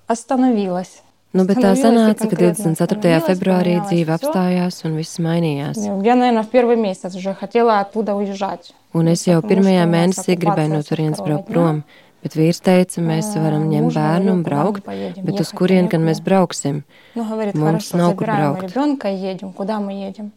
остановилась. 0.07 1.03
Nu, 1.31 1.45
bet 1.47 1.61
tā 1.63 1.77
sanāca, 1.79 2.27
ka 2.27 2.35
24. 2.35 3.21
februārī 3.23 3.77
dzīve 3.85 4.17
apstājās 4.17 4.81
un 4.89 4.97
viss 4.99 5.21
mainījās. 5.23 5.79
Я, 6.03 6.17
наверное, 6.19 6.43
в 6.43 6.51
первый 6.51 6.75
месяц 6.75 7.15
уже 7.15 7.35
хотела 7.35 7.79
оттуда 7.79 8.17
уезжать. 8.17 8.73
Un 8.93 9.07
es 9.07 9.23
jau 9.29 9.39
pirmajā 9.39 9.85
mēnesī 9.87 10.35
gribēju 10.35 10.73
no 10.73 10.81
turienes 10.83 11.23
braukt 11.23 11.47
prom, 11.47 11.85
bet 12.25 12.35
vīrs 12.37 12.61
teica, 12.61 13.01
mēs 13.01 13.33
varam 13.37 13.69
ņemt 13.71 13.95
bērnu 13.97 14.33
un 14.33 14.43
braukt, 14.43 14.85
bet 14.85 15.41
uz 15.41 15.51
kurien 15.53 15.89
gan 15.89 16.03
mēs 16.05 16.21
brauksim? 16.21 16.83
Ну, 17.15 17.25
говорит, 17.25 17.55
Mums 17.55 17.89
хорошо, 17.91 17.97
nav 17.97 18.15
kur 18.17 18.27
забираем 18.27 18.55
braukt. 18.55 18.69
ребенка 18.71 19.09
и 19.09 19.17
едем. 19.17 19.53
Куда 19.53 19.81
мы 19.81 19.93
едем? 19.93 20.33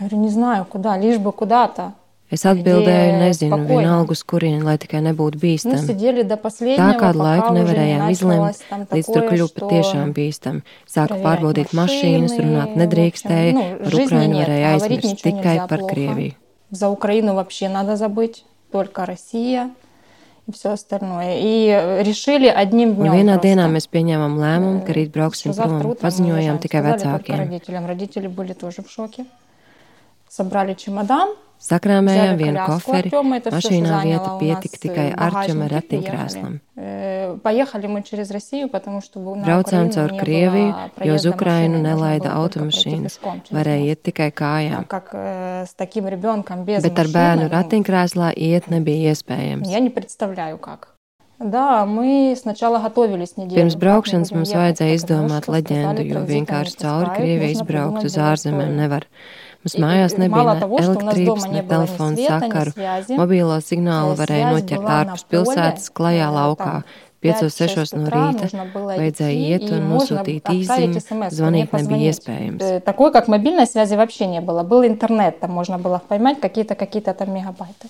Я 0.00 0.06
говорю, 0.06 0.22
не 0.24 0.28
знаю, 0.30 0.64
куда, 0.64 0.96
лишь 0.96 1.18
бы 1.18 1.32
куда-то. 1.32 1.92
Es 2.30 2.44
atbildēju, 2.44 3.12
Где 3.16 3.18
nezinu, 3.24 3.56
spokojно. 3.56 3.68
vienalga 3.80 4.12
uz 4.12 4.22
kurien, 4.22 4.62
lai 4.62 4.76
tikai 4.76 5.00
nebūtu 5.00 5.36
Мы 5.36 5.40
bīstami. 5.40 5.78
сидели 5.86 6.22
до 6.22 6.36
последнего, 6.36 6.90
Tā 6.92 6.98
kādu 7.00 7.18
пока 7.18 7.24
laiku 7.24 7.52
уже 7.52 7.52
не 7.52 7.60
nevarējām 7.64 8.10
izlemt, 8.10 8.40
началось 8.44 8.62
там 8.68 8.80
līdz 8.82 9.06
tur 9.06 9.14
такое, 9.14 9.28
kļuva 9.30 9.48
что 9.48 9.60
patiešām 9.66 10.12
bīstami. 10.12 10.62
Sāka 10.86 11.08
проверять 11.08 11.24
pārbaudīt 11.24 11.72
mašīnas, 11.72 12.30
машины, 12.36 12.44
runāt 12.44 12.74
в 12.74 12.76
nedrīkstēja, 12.76 13.48
общем, 13.48 13.54
ну, 13.56 13.78
par 13.78 13.90
жизни 13.90 14.04
Ukrainu 14.04 14.34
нет, 14.34 14.48
varēja 14.48 14.76
говорить 14.76 15.04
aizmirst 15.04 15.12
ничего 15.14 15.30
tikai 15.30 15.54
нельзя 15.56 15.66
par 15.68 15.78
плохо. 15.78 15.94
Krieviju. 15.94 16.34
За 16.70 16.88
Украину 16.90 17.34
вообще 17.34 17.68
надо 17.70 17.96
забыть, 17.96 18.44
только 18.70 19.06
Россия 19.06 19.70
и 20.46 20.52
все 20.52 20.70
остальное. 20.72 21.38
И 21.40 21.68
э, 21.68 22.02
решили 22.02 22.46
одним 22.48 22.90
Un 22.90 22.96
днем 22.96 23.12
vienā 23.12 23.34
просто, 23.36 23.48
dienā 23.48 23.66
mēs 23.68 23.86
pieņēmām 23.92 24.38
lēmumu, 24.40 24.86
ka 24.86 24.92
rīt 24.96 25.10
что 25.10 25.18
brauksim 25.18 25.52
завтра 25.52 25.78
prom. 25.80 25.90
утром 25.92 25.96
мы 25.96 26.08
Paziņojām 26.08 26.56
уезжаем. 26.56 26.58
tikai 26.58 26.80
Сказали 26.80 26.98
только 27.02 27.32
vecākiem. 27.32 27.36
родителям. 27.38 27.86
Родители 27.86 28.26
были 28.28 28.52
тоже 28.54 28.82
в 28.82 28.90
шоке. 28.90 29.26
Собрали 30.28 30.74
чемодан, 30.74 31.34
Sakrāmējām 31.63 32.35
vienu 32.39 32.63
koferi, 32.67 33.11
mašīnā 33.47 33.99
vieta 34.03 34.33
pietika 34.39 34.79
tikai 34.83 35.05
Arčama 35.15 35.69
ratiņkrēslam. 35.71 36.57
Braucām 39.45 39.91
caur 39.95 40.15
Krieviju, 40.19 40.73
jo 41.07 41.15
uz 41.15 41.27
Ukrainu 41.29 41.79
nelaida 41.85 42.33
automašīnas, 42.35 43.19
varēja 43.55 43.93
iet 43.93 44.03
tikai 44.09 44.29
kājām. 44.35 44.87
Bet 46.83 47.03
ar 47.05 47.13
bērnu 47.15 47.47
ratiņkrēslā 47.53 48.33
iet 48.35 48.67
nebija 48.73 49.15
iespējams. 49.15 49.71
Pirms 51.42 51.52
как 51.52 51.86
мы 51.86 53.78
braukšanas 53.78 54.28
будем 54.30 54.42
mums 54.42 54.50
ехать, 54.50 54.80
vajadzēja 54.80 55.00
потому 55.00 55.26
izdomāt 55.28 55.42
что 55.44 55.52
leģendu, 55.52 55.94
сказали, 55.94 56.08
jo 56.08 56.14
транзита 56.14 56.32
не 56.32 56.34
vienkārši 56.34 56.74
cauri 56.82 57.06
пускают, 57.06 57.18
Krieviju 57.18 57.38
нужно 57.38 57.54
izbraukt 57.54 57.94
придумать 57.94 58.04
uz 58.04 58.16
ārzemēm 58.18 58.58
историю. 58.58 58.78
nevar. 58.80 59.02
Mums 59.62 59.74
И- 59.74 59.80
mājās 59.82 60.12
и 60.14 60.18
nebija 60.18 60.36
мало 60.36 60.54
ne 60.54 60.60
того, 60.60 60.78
что 60.82 60.90
у 60.90 60.94
нас 60.94 61.14
elektrības, 61.14 61.26
дома 61.26 61.46
ne 61.46 61.52
не 61.54 61.62
было 61.62 61.62
ни 61.62 61.68
telefona 61.68 62.14
света, 62.16 62.38
ни 62.38 62.50
sakaru. 62.50 62.70
связи, 62.72 63.12
Mobīlo 63.20 63.56
signālu 63.70 64.12
э, 64.12 64.18
varēja 64.18 64.44
связь 64.48 64.54
noķert 64.54 64.82
была 64.82 64.98
ārpus 64.98 65.06
на 65.06 65.16
поле, 65.16 65.30
pilsētas, 65.30 65.90
klajā 65.94 66.26
э, 66.26 66.34
laukā. 66.38 66.74
там 66.74 66.84
5-6 67.22 67.94
no 67.94 68.06
5-6 68.06 68.10
rīta 68.10 68.42
нужно 68.42 68.64
было 68.74 68.90
vajadzēja 68.98 69.34
идти, 69.38 69.50
iet 69.50 69.62
и 69.62 69.74
un 69.74 69.82
можно 69.82 70.16
nosūtīt 70.18 70.38
отправить 70.42 70.68
īziņu. 70.68 70.94
SMS, 70.98 71.30
не 71.30 71.36
Zvanīt 71.38 71.66
nebija 71.66 71.70
позвонить. 71.70 72.18
iespējams. 72.18 72.62
Э, 72.62 72.80
Такой, 72.80 73.12
как 73.12 73.28
мобильной 73.28 73.66
связи 73.66 73.94
вообще 73.94 74.26
не 74.26 74.40
было. 74.40 74.62
Был 74.64 74.84
интернет, 74.84 75.38
там 75.40 75.52
можно 75.52 75.78
было 75.78 76.00
поймать 76.08 76.40
какие-то 76.40 76.74
какие-то 76.74 77.14
там 77.14 77.32
мегабайты. 77.34 77.88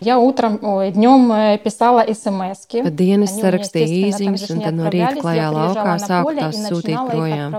Я 0.00 0.18
утром, 0.18 0.58
ой, 0.60 0.90
днем 0.92 1.32
э, 1.32 1.56
писала 1.56 2.04
смс 2.12 2.66
Pa 2.68 2.90
dienu 2.92 3.24
es 3.24 3.32
sarakstīju 3.32 4.12
īsiņas, 4.12 4.42
un 4.52 4.58
tad 4.60 4.74
no 4.76 4.90
rīta 4.92 5.16
klajā 5.22 5.46
laukā 5.48 5.94
sāku 6.04 6.34
tās 6.36 6.58
sūtīt 6.68 7.00
projām. 7.08 7.54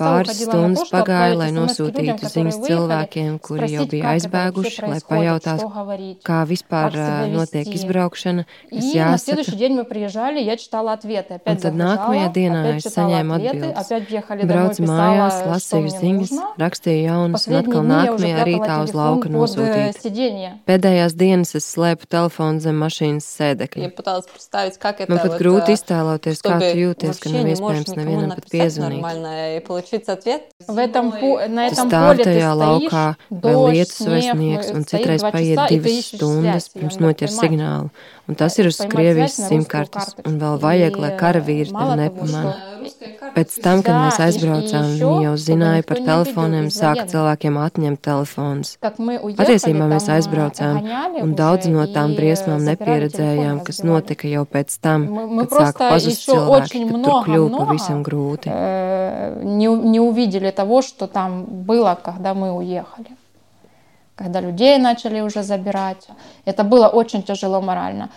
Pāris 0.00 0.40
stundas 0.48 0.88
pagāja, 0.88 1.34
lai 1.36 1.50
nosūtītu 1.52 2.24
ziņas 2.32 2.58
cilvēkiem, 2.64 3.36
kuri 3.44 3.68
jau 3.74 3.84
bija 3.84 4.14
aizbēguši, 4.16 4.80
lai 4.88 5.00
pajautātu, 5.04 5.68
kā 6.24 6.38
vispār 6.48 6.96
ā, 6.96 7.10
notiek 7.36 7.68
izbraukšana, 7.68 8.46
kas 8.72 8.88
И 8.88 8.96
на 8.98 9.18
следующий 9.18 9.52
jāsaka. 9.52 9.58
день 9.58 9.74
мы 9.76 9.84
приезжали, 9.84 10.40
я 10.40 10.56
читала 10.56 10.94
ответы. 10.94 11.34
Опять 11.34 11.58
Un 11.58 11.60
tad 11.60 11.76
загружала, 11.76 11.98
nākamajā 11.98 12.32
dienā 12.32 12.60
опять 12.64 12.76
es 12.80 12.88
читала 12.88 13.10
saņēmu 13.12 13.32
ответы, 13.36 13.56
atbildes. 13.58 13.76
опять 13.76 14.08
въехали 14.08 14.40
домой, 14.40 14.54
Braucu 14.56 14.80
писала, 14.80 14.98
mājās, 15.04 15.36
что 15.36 15.48
lasīju 15.52 15.82
мне 15.84 16.00
ziņas, 16.00 16.30
нужно. 16.32 16.46
rakstīju 16.56 17.02
jaunas, 17.04 17.28
un 17.28 17.52
Последние 17.52 17.60
atkal 17.68 17.82
дни 17.84 17.92
я 17.92 18.12
уже 18.14 18.24
nākamajā 18.24 18.44
rītā 18.48 18.64
прятала 18.64 18.84
uz 18.84 18.90
телефон 18.90 19.04
lauka 19.04 19.28
под 19.28 19.28
э, 19.28 19.36
nosūtīt. 19.36 20.00
сиденье. 20.02 20.50
Pēdējās 20.66 21.12
dienas 21.14 21.54
es 21.58 21.61
slēpu 21.62 22.06
telefonu 22.08 22.60
zem 22.60 22.74
mašīnas 22.80 23.22
sēdekļa. 23.38 23.82
Я 23.82 23.90
пыталась 23.90 24.26
представить, 24.26 24.78
как 24.78 25.00
это 25.00 25.12
Man 25.12 25.18
pat 25.22 25.28
вот, 25.32 25.40
grūti 25.40 25.70
э, 25.70 25.74
iztēloties, 25.78 26.38
kā 26.42 26.58
tu 26.58 26.58
чтобы 26.58 26.64
jūties, 26.74 27.18
ka 27.20 27.28
вообще 27.28 27.38
nav 27.38 27.44
не 27.44 27.54
можешь 27.60 27.78
iespējams 27.84 27.90
никому 27.90 28.10
nevienam 28.10 28.28
pat 28.30 28.36
написать 28.36 28.52
piezvanīt. 28.52 29.00
нормально 29.00 29.56
и 29.56 29.60
получить 29.60 30.08
ответ. 30.08 30.42
В 30.66 30.78
этом, 30.78 31.12
по- 31.12 31.48
на 31.48 31.68
Tu 31.68 31.72
этом 31.72 31.88
stāv 31.90 32.06
поле 32.08 32.24
ты 32.24 32.30
tajā 32.30 32.50
стоишь, 32.54 32.92
laukā, 32.92 33.16
vēl 33.30 33.40
дождь, 33.40 33.74
lietus 33.74 34.06
vai 34.08 34.20
снег, 34.20 34.34
sniegs, 34.34 34.72
мы- 34.72 34.78
un 34.78 34.82
стоит 34.82 35.06
citreiz 35.06 35.18
два 35.18 35.30
paiet 35.30 35.54
часа, 35.54 35.66
и 35.66 35.68
ты 35.68 35.74
divas 35.78 35.88
ищешь 35.98 36.20
stundas, 36.20 36.42
связь, 36.42 36.70
ее 36.74 36.82
pirms 36.82 37.00
надо 37.00 37.04
noķer 37.12 37.28
поймать. 37.28 37.50
signālu. 37.50 37.90
Un 38.28 38.34
tas 38.36 38.58
ir 38.58 38.66
uz 38.66 38.76
Paimat 38.78 38.90
Krievijas 38.92 39.32
связь 39.34 39.38
на 39.38 39.56
русскую 39.56 39.60
simkartes, 39.64 40.04
карточку. 40.04 40.28
un 40.28 40.38
vēl 40.38 40.58
vajag, 40.60 40.96
lai 40.98 41.12
И, 41.14 41.18
karavīrs 41.18 41.70
мало 41.72 41.94
tev 41.96 42.08
того, 42.10 42.26
nepamana. 42.26 42.52
что- 42.52 42.78
Pēc 43.34 43.60
tam, 43.62 43.82
kad 43.82 43.94
mēs 43.94 44.16
Да, 44.18 44.26
и- 44.28 44.30
и 44.30 44.32
aizbraucām, 44.32 44.84
еще, 44.84 45.04
viņi 45.04 45.24
jau 45.24 45.34
чтобы 45.36 45.46
zināja 45.48 45.76
никто 45.78 45.88
par 45.94 45.98
не 45.98 46.00
видел 46.00 46.12
telefoniem, 46.24 46.66
из 46.66 46.76
sāka 46.80 46.94
военных. 46.96 47.10
cilvēkiem 47.12 47.54
atņemt 47.70 48.00
telefonus. 48.00 48.76
Как 48.80 48.98
мы 48.98 49.18
уехали, 49.18 49.36
Patiesībā 49.48 49.84
mēs 49.88 50.06
там, 50.06 50.16
aizbraucām, 50.16 50.74
гоняли 50.80 51.20
un 51.22 51.32
уже 51.32 51.34
daudz 51.53 51.69
no 51.69 51.85
tām 51.87 52.15
briesmām 52.17 52.63
nepieredzējām, 52.65 53.63
kas 53.65 53.83
notika 53.83 54.27
jau 54.27 54.43
pēc 54.45 54.77
tam, 54.81 55.07
kad 55.39 55.53
sāka 55.69 55.89
pazust 55.93 56.25
cilvēki, 56.25 56.83
kad 56.89 57.03
tur 57.05 57.27
kļuva 57.27 57.65
pavisam 57.65 58.03
grūti. 58.03 58.49
э, 58.49 59.41
не 59.43 59.99
увидели 59.99 60.51
того, 60.51 60.81
что 60.81 61.07
там 61.07 61.45
было, 61.45 61.97
когда 62.01 62.33
мы 62.33 62.51
уехали. 62.51 63.07
Когда 64.15 64.41
людей 64.41 64.77
начали 64.77 65.21
уже 65.21 65.41
забирать. 65.43 66.07
Это 66.45 66.63
было 66.63 66.87
очень 66.87 67.23
тяжело 67.23 67.61
морально. 67.61 68.09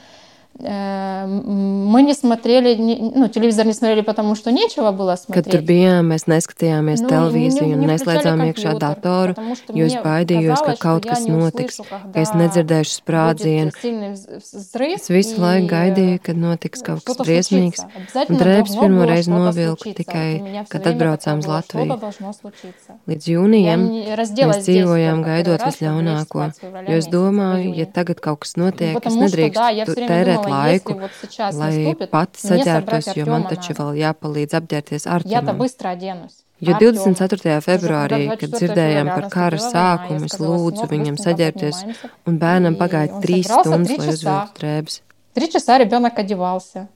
Э, 0.63 1.23
м, 1.23 1.87
Мы 1.91 2.03
не 2.03 2.13
смотрели, 2.13 2.75
не- 2.75 3.11
ну, 3.15 3.27
телевизор 3.29 3.65
не 3.65 3.73
смотрели, 3.73 4.01
потому 4.01 4.35
что 4.35 4.51
нечего 4.51 4.91
было 4.91 5.13
Kad 5.13 5.17
смотреть. 5.17 5.47
tur 5.47 5.61
bijām, 5.61 6.11
mēs 6.13 6.27
neskatījāmies 6.27 7.01
Nu, 7.01 7.07
televīziju 7.09 7.73
un 7.73 7.79
не 7.79 7.87
neslēdzām 7.87 8.35
включали 8.37 8.51
iekšā 8.51 8.71
компьютер, 8.71 8.79
datoru, 8.79 9.33
потому 9.35 9.55
что 9.55 9.73
jo 9.73 9.85
es 9.85 9.93
мне 9.93 10.01
baidījos, 10.03 10.59
ka 10.59 10.75
казалось, 10.75 10.79
kaut 10.79 11.03
что 11.03 11.09
kas 11.13 11.19
я 11.19 11.25
не 11.25 11.39
notiks, 11.39 11.79
услышу, 11.79 11.83
ka 11.89 12.19
es 12.19 12.29
когда 12.31 12.39
nedzirdēšu 12.45 12.93
sprādzienu. 13.01 13.71
будет 13.71 13.81
сильный 13.81 14.11
вз- 14.11 14.41
взрыв, 14.53 14.99
Es 15.01 15.09
visu 15.09 15.39
laiku 15.41 15.65
и, 15.65 15.69
gaidīju, 15.69 16.19
kad 16.21 16.35
notiks 16.35 16.83
kaut 16.83 17.03
kas 17.03 17.15
что-то 17.15 17.23
briesmīgs, 17.23 17.75
случится. 17.75 17.87
un 17.95 18.01
Обязательно 18.01 18.37
drēbes 18.37 18.67
должно 18.67 18.81
pirmo 18.83 18.99
было 19.01 19.05
reizi 19.11 19.21
что-то 19.23 19.37
novilku 19.41 19.83
случиться. 19.83 20.03
tikai, 20.03 20.39
У 20.39 20.43
меня 20.43 20.63
всё 20.63 20.69
kad 20.69 20.83
время 20.83 20.91
atbraucām 20.93 21.37
uz 21.39 21.41
такое 21.41 21.47
было, 21.47 21.57
Latviju. 21.57 21.85
Что-то 21.85 22.01
должно 22.01 22.33
случиться. 22.33 22.89
Līdz 23.07 23.23
Я 23.25 23.33
jūnijam 23.39 23.89
не 23.89 24.15
разделась 24.15 24.57
mēs 24.57 24.61
здесь 24.61 24.75
dzīvojām 24.85 25.15
только 25.23 25.29
gaidot 25.31 25.57
первый 25.57 25.57
раз, 25.57 25.75
когда 25.75 25.91
visļaunāko, 25.91 26.45
есть 26.45 26.55
ситуация 26.57 26.69
в 26.69 26.89
jo 26.91 26.97
es 26.97 27.05
феврале 27.05 27.11
domāju, 27.11 27.65
месяце, 27.65 27.71
в 27.71 27.77
ja 27.77 27.85
июне. 27.85 27.93
tagad 27.93 28.19
kaut 28.21 28.39
kas 28.39 28.53
Ну, 28.57 28.67
notiek, 28.67 28.91
es 28.91 28.93
потому 28.93 29.27
что, 29.27 29.37
да, 29.53 29.69
я 29.69 29.83
nedrīkstu 29.83 29.91
все 29.91 29.93
время 29.95 30.07
tērēt 30.11 30.35
думала, 30.41 30.44
laiku, 30.45 30.91
если 30.91 31.01
вот 31.01 31.11
сейчас 31.21 31.55
lai 31.55 31.71
наступит, 31.85 32.09
pati 32.11 32.37
мне 32.49 32.63
собрать 32.63 32.67
saģērbtos, 32.67 33.15
jo 33.15 33.25
man 33.25 33.43
Артема 33.45 33.49
taču 33.49 33.71
надо. 33.73 33.81
vēl 33.83 33.91
jāpalīdz 34.05 34.51
apģērbties 34.59 35.03
Я-то 35.25 35.51
Artemam. 35.51 35.57
быстро 35.57 35.89
оденусь. 35.89 36.37
Jo 36.61 36.73
Артём. 36.75 36.93
24. 36.93 37.59
februārī, 37.61 38.19
Уже 38.21 38.29
kad 38.29 38.39
когда 38.39 38.57
24 38.57 38.73
dzirdējām 38.73 39.05
февраля 39.07 39.15
par 39.15 39.29
kara 39.29 39.51
наступила 39.57 39.71
война, 39.71 39.97
sākumu, 39.97 40.19
я 40.19 40.25
es 40.25 40.31
сказала, 40.33 40.55
lūdzu 40.57 40.75
«Сынок, 40.77 40.91
viņam 40.91 41.15
быстренько 41.15 41.29
saģērbties, 41.29 41.75
поднимаемся». 41.81 42.09
un 42.25 42.37
bērnam 42.37 42.73
И 42.73 42.77
pagāja 42.77 43.13
он 43.13 43.21
trīs 43.21 43.47
собрался, 43.47 43.69
stundas, 43.69 43.87
три 43.87 43.97
lai 43.97 44.07
часа. 44.11 44.13
uzvilktu 44.13 44.61
drēbes. 44.61 45.01
Три 45.33 45.49
часа 45.51 45.77
ребенок 45.79 46.19
одевался, 46.19 46.87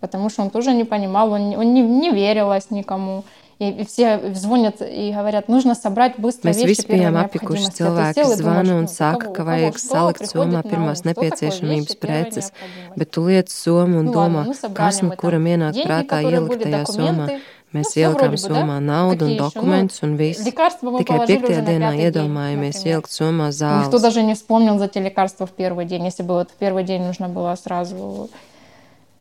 потому 0.00 0.28
что 0.28 0.42
он 0.42 0.50
тоже 0.50 0.72
не 0.74 0.84
понимал, 0.84 1.32
он, 1.32 1.48
не- 1.50 1.56
он 1.56 1.72
не, 1.72 1.80
не 1.82 2.10
верилось 2.10 2.70
никому. 2.70 3.24
И, 3.60 3.70
и 3.70 3.86
все 3.86 4.34
звонят 4.34 4.82
и 4.82 5.12
говорят, 5.12 5.46
нужно 5.48 5.76
собрать 5.76 6.18
быстро 6.18 6.48
Mēs 6.50 6.58
вещи 6.58 6.82
visi 6.82 6.86
первой 6.90 7.06
bijām 7.06 7.16
apjukuši 7.24 7.62
необходимости. 7.62 7.82
А 7.82 7.86
ты 7.86 7.86
cilvēki, 7.86 8.14
сел 8.14 8.26
и 8.26 8.34
kas 8.34 8.40
zvana 8.42 8.62
думаешь, 8.64 8.68
un 8.68 8.80
ну, 8.82 8.88
saka, 8.90 9.14
у 9.14 9.20
кого- 9.20 9.30
ka 9.30 9.30
у 9.30 9.32
кого 9.34 9.50
vajag 9.50 9.76
что 9.78 9.88
salikt 9.94 10.18
приходит 10.18 10.34
somā 10.34 10.52
на 10.52 10.62
pirmās 10.62 10.88
ум, 10.90 10.94
что 10.94 11.04
такое 11.04 11.30
nepieciešamības 11.30 11.86
вещи 11.86 11.96
первой 11.96 12.22
preces, 12.24 12.46
необходимости. 12.50 12.98
bet 12.98 13.10
tu 13.14 13.20
liec 13.28 13.46
somu 13.48 13.96
un 14.00 14.04
Ну 14.04 14.12
domā, 14.12 14.36
ладно, 14.42 14.50
мы 14.50 14.54
собрали 14.54 14.90
kas 14.90 15.02
nu 15.02 15.08
мы 15.08 15.16
kuram 15.16 15.42
там 15.44 15.46
ienāk 15.54 15.72
деньги, 15.72 15.86
prātā 15.86 16.06
которые 16.18 16.34
ielikt 16.34 16.48
были, 16.48 16.64
tajā 16.64 16.82
somā. 16.82 17.14
документы. 17.14 17.40
Mēs 17.74 17.82
Ну, 17.86 17.90
всё 17.90 18.00
ielikām 18.02 18.28
вроде 18.30 18.36
бы, 18.42 18.48
да? 18.48 18.54
somā 18.54 18.78
naudu 18.80 19.24
un 19.24 19.30
Какие 19.30 19.38
ещё? 19.38 19.44
dokumentus 19.46 20.02
un 20.02 20.16
viss. 20.18 20.44
Лекарства 20.44 20.90
мы 20.90 20.98
Tikai 21.00 21.16
положили 21.16 21.38
piektajā 21.38 21.50
уже 21.50 21.62
на 21.62 21.68
dienā 21.70 21.90
пятый 21.94 21.96
день, 21.96 22.06
iedomājamies 22.10 22.74
например. 22.74 22.98
ielikt 22.98 23.10
somā 23.10 23.46
Никто 23.48 23.96
zāles. 23.96 24.00
даже 24.02 24.22
не 24.24 24.34
вспомнил 24.34 24.78
за 24.78 24.88
те 24.88 25.00
лекарства 25.00 25.46
в 25.46 25.50
первый 25.52 25.84
день, 25.86 26.04
если 26.04 26.22
бы 26.24 26.34
вот 26.34 26.50
в 26.50 26.54
первый 26.54 26.82
день 26.84 27.02
нужно 27.02 27.28
было 27.28 27.54
сразу. 27.54 28.28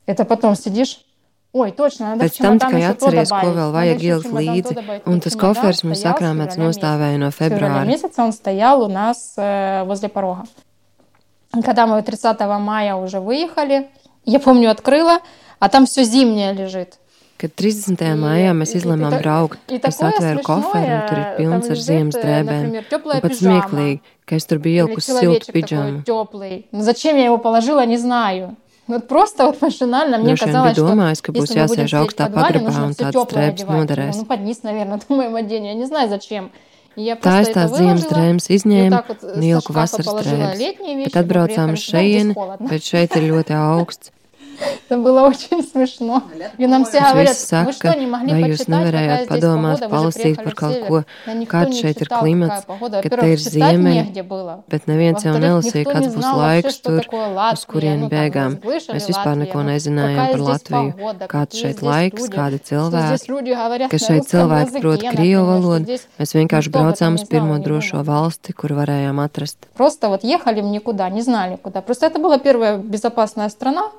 Это 0.08 0.26
потом 0.26 0.56
сидишь, 0.56 1.02
Oi, 1.58 1.70
точно, 1.72 2.16
Pēc 2.18 2.40
tam 2.42 2.58
tikai 2.58 2.82
atceries, 2.90 3.30
ko 3.30 3.52
vēl 3.54 3.74
vajag 3.76 4.00
ielikt 4.02 4.32
līdzi, 4.34 5.02
un 5.06 5.20
tas 5.22 5.36
kofers 5.38 5.84
mums 5.86 6.02
sakrāmēts 6.02 6.58
nostāvēja 6.58 7.20
no 7.22 7.30
februāra. 7.30 7.86
месяца 7.86 8.24
он 8.24 8.34
стоял 8.34 8.82
у 8.82 8.88
нас 8.88 9.36
возле 9.86 10.10
порога. 10.10 10.46
Когда 11.64 11.86
мы 11.86 12.02
30 12.02 12.40
мая 12.60 12.96
уже 12.96 13.20
выехали, 13.20 13.88
я 14.26 14.40
помню, 14.40 14.72
открыла, 14.72 15.20
а 15.60 15.70
там 15.70 15.86
все 15.86 16.04
зимнее 16.04 16.54
лежит. 16.54 16.98
Kad 17.38 17.52
30. 17.60 18.00
maijā 18.16 18.54
mēs 18.56 18.72
izlēmām 18.78 19.20
braukt, 19.20 19.60
es 19.68 19.98
atvēru 20.00 20.42
koferu, 20.48 20.94
un 20.96 21.02
tur 21.10 21.18
ir 21.20 21.26
pilns 21.36 21.70
ar 21.70 21.80
ziemas 21.82 22.16
drēbēm. 22.16 22.70
Un 22.80 23.22
pat 23.22 23.36
smieklīgi, 23.36 24.00
ka 24.24 24.38
es 24.40 24.48
tur 24.48 24.62
biju 24.64 24.86
ielikusi 24.86 25.18
siltu 25.18 25.52
pidžamu. 25.52 26.04
Zачем 26.72 27.18
я 27.18 27.26
его 27.26 27.38
положила, 27.38 27.86
не 27.86 27.98
знаю. 27.98 28.56
Вот 28.88 29.08
просто 29.08 29.46
вот 29.46 29.62
машинально 29.62 30.18
мне 30.18 30.36
казалось, 30.36 30.74
что 30.76 30.88
domājis, 30.92 31.22
ka 31.24 31.32
būs 31.32 31.54
jāsēž 31.56 31.94
augstā 32.02 32.28
pagrabā 32.28 32.74
un 32.84 32.96
tāds 32.98 33.16
drēbes 33.32 33.64
noderēs. 33.64 34.18
Ну, 34.20 34.26
под 34.26 34.42
низ, 34.44 34.64
наверное, 34.64 35.00
думаем 35.08 35.36
одению. 35.36 35.72
Я 35.72 35.76
не 35.76 35.86
знаю, 35.86 36.10
зачем. 36.10 36.52
Tā 36.96 37.40
es 37.42 37.50
tās 37.50 37.72
ziemas 37.74 38.04
drēmas 38.06 38.50
izņēmu 38.54 39.00
un 39.34 39.46
ieliku 39.48 39.74
vasaras 39.74 40.12
drēbes. 40.20 40.84
Bet 41.06 41.16
atbraucām 41.24 41.74
uz 41.74 41.86
šejieni, 41.88 42.36
bet 42.60 42.84
šeit 42.84 43.16
ir 43.18 43.32
ļoti 43.32 43.56
augsts. 43.58 44.12
Это 44.88 44.98
было 44.98 45.22
очень 45.22 45.64
смешно. 45.64 46.24
И 46.58 46.68
нам 46.68 46.86
все 46.86 47.00
говорят, 47.00 47.36
saka, 47.36 47.66
вы 47.66 47.72
что, 47.74 47.96
не 47.98 48.06
могли 48.06 48.34
vai 48.34 48.50
jūs 48.52 48.68
nevarējāt 48.70 49.28
padomāt, 49.30 49.86
palasīt 49.90 50.38
par 50.44 50.54
kaut 50.54 50.78
ko, 50.88 51.00
kāds 51.50 51.80
šeit 51.80 52.02
ir 52.04 52.12
klimats, 52.12 52.68
ka 52.68 53.02
te 53.02 53.30
ir 53.34 53.42
ziemeļi, 53.42 54.24
bet 54.70 54.86
neviens 54.92 55.26
jau 55.26 55.34
nelasīja, 55.42 55.88
kāds 55.90 56.14
būs 56.14 56.28
laiks 56.28 56.80
tur, 56.86 57.08
uz 57.10 57.66
kurieni 57.70 58.10
bēgām. 58.12 58.60
Mēs 58.64 59.10
vispār 59.10 59.40
neko 59.42 59.64
nezinājām 59.70 60.32
par 60.36 60.46
Latviju, 60.50 61.16
kāds 61.32 61.64
šeit 61.64 61.82
laiks, 61.86 62.30
kādi 62.34 62.62
cilvēki, 62.70 63.90
ka 63.90 64.02
šeit 64.02 64.30
cilvēki 64.30 64.84
prot 64.84 65.08
krievu 65.10 65.48
valodu, 65.50 66.00
mēs 66.20 66.38
vienkārši 66.38 66.74
braucām 66.74 67.18
uz 67.18 67.26
pirmo 67.30 67.58
drošo 67.64 68.04
valsti, 68.06 68.54
kur 68.54 68.76
varējām 68.78 69.24
atrast. 69.24 69.58
Просто 69.74 70.10
вот 70.10 70.24
ехали 70.24 70.62
в 70.62 70.66
никуда, 70.66 71.10
не 71.10 71.22
знали 71.22 71.58
куда. 71.62 71.82
Просто 71.82 72.06
это 72.06 72.20
была 72.20 72.38
первая 72.38 72.78
безопасная 72.78 73.50
страна, 73.50 73.92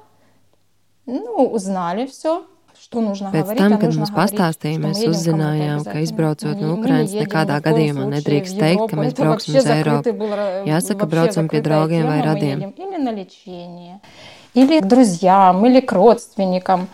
Nu, 1.08 1.48
uznāli 1.52 2.08
все. 2.08 2.42
Pēc 2.74 3.50
tam, 3.56 3.76
kad 3.80 3.94
mums 3.96 4.10
pastāstīja, 4.12 4.80
mēs 4.82 5.00
uzzinājām, 5.08 5.84
ka 5.86 6.02
izbraucot 6.04 6.58
no 6.60 6.74
Ukrainas 6.74 7.14
nekādā 7.16 7.56
gadījumā 7.64 8.08
nedrīkst 8.10 8.58
teikt, 8.60 8.90
ka 8.90 8.98
mēs 8.98 9.14
brauksim 9.16 9.56
uz 9.60 9.68
Eiropu. 9.72 10.12
Jāsaka, 10.68 11.08
braucam 11.08 11.48
pie 11.48 11.62
draugiem 11.64 12.06
vai 12.10 12.20
radiem. 12.26 12.66
Или 14.54 14.80
к 14.80 14.86
друзьям, 14.86 15.66
или 15.66 15.80
к 15.80 15.90
родственникам. 15.92 16.88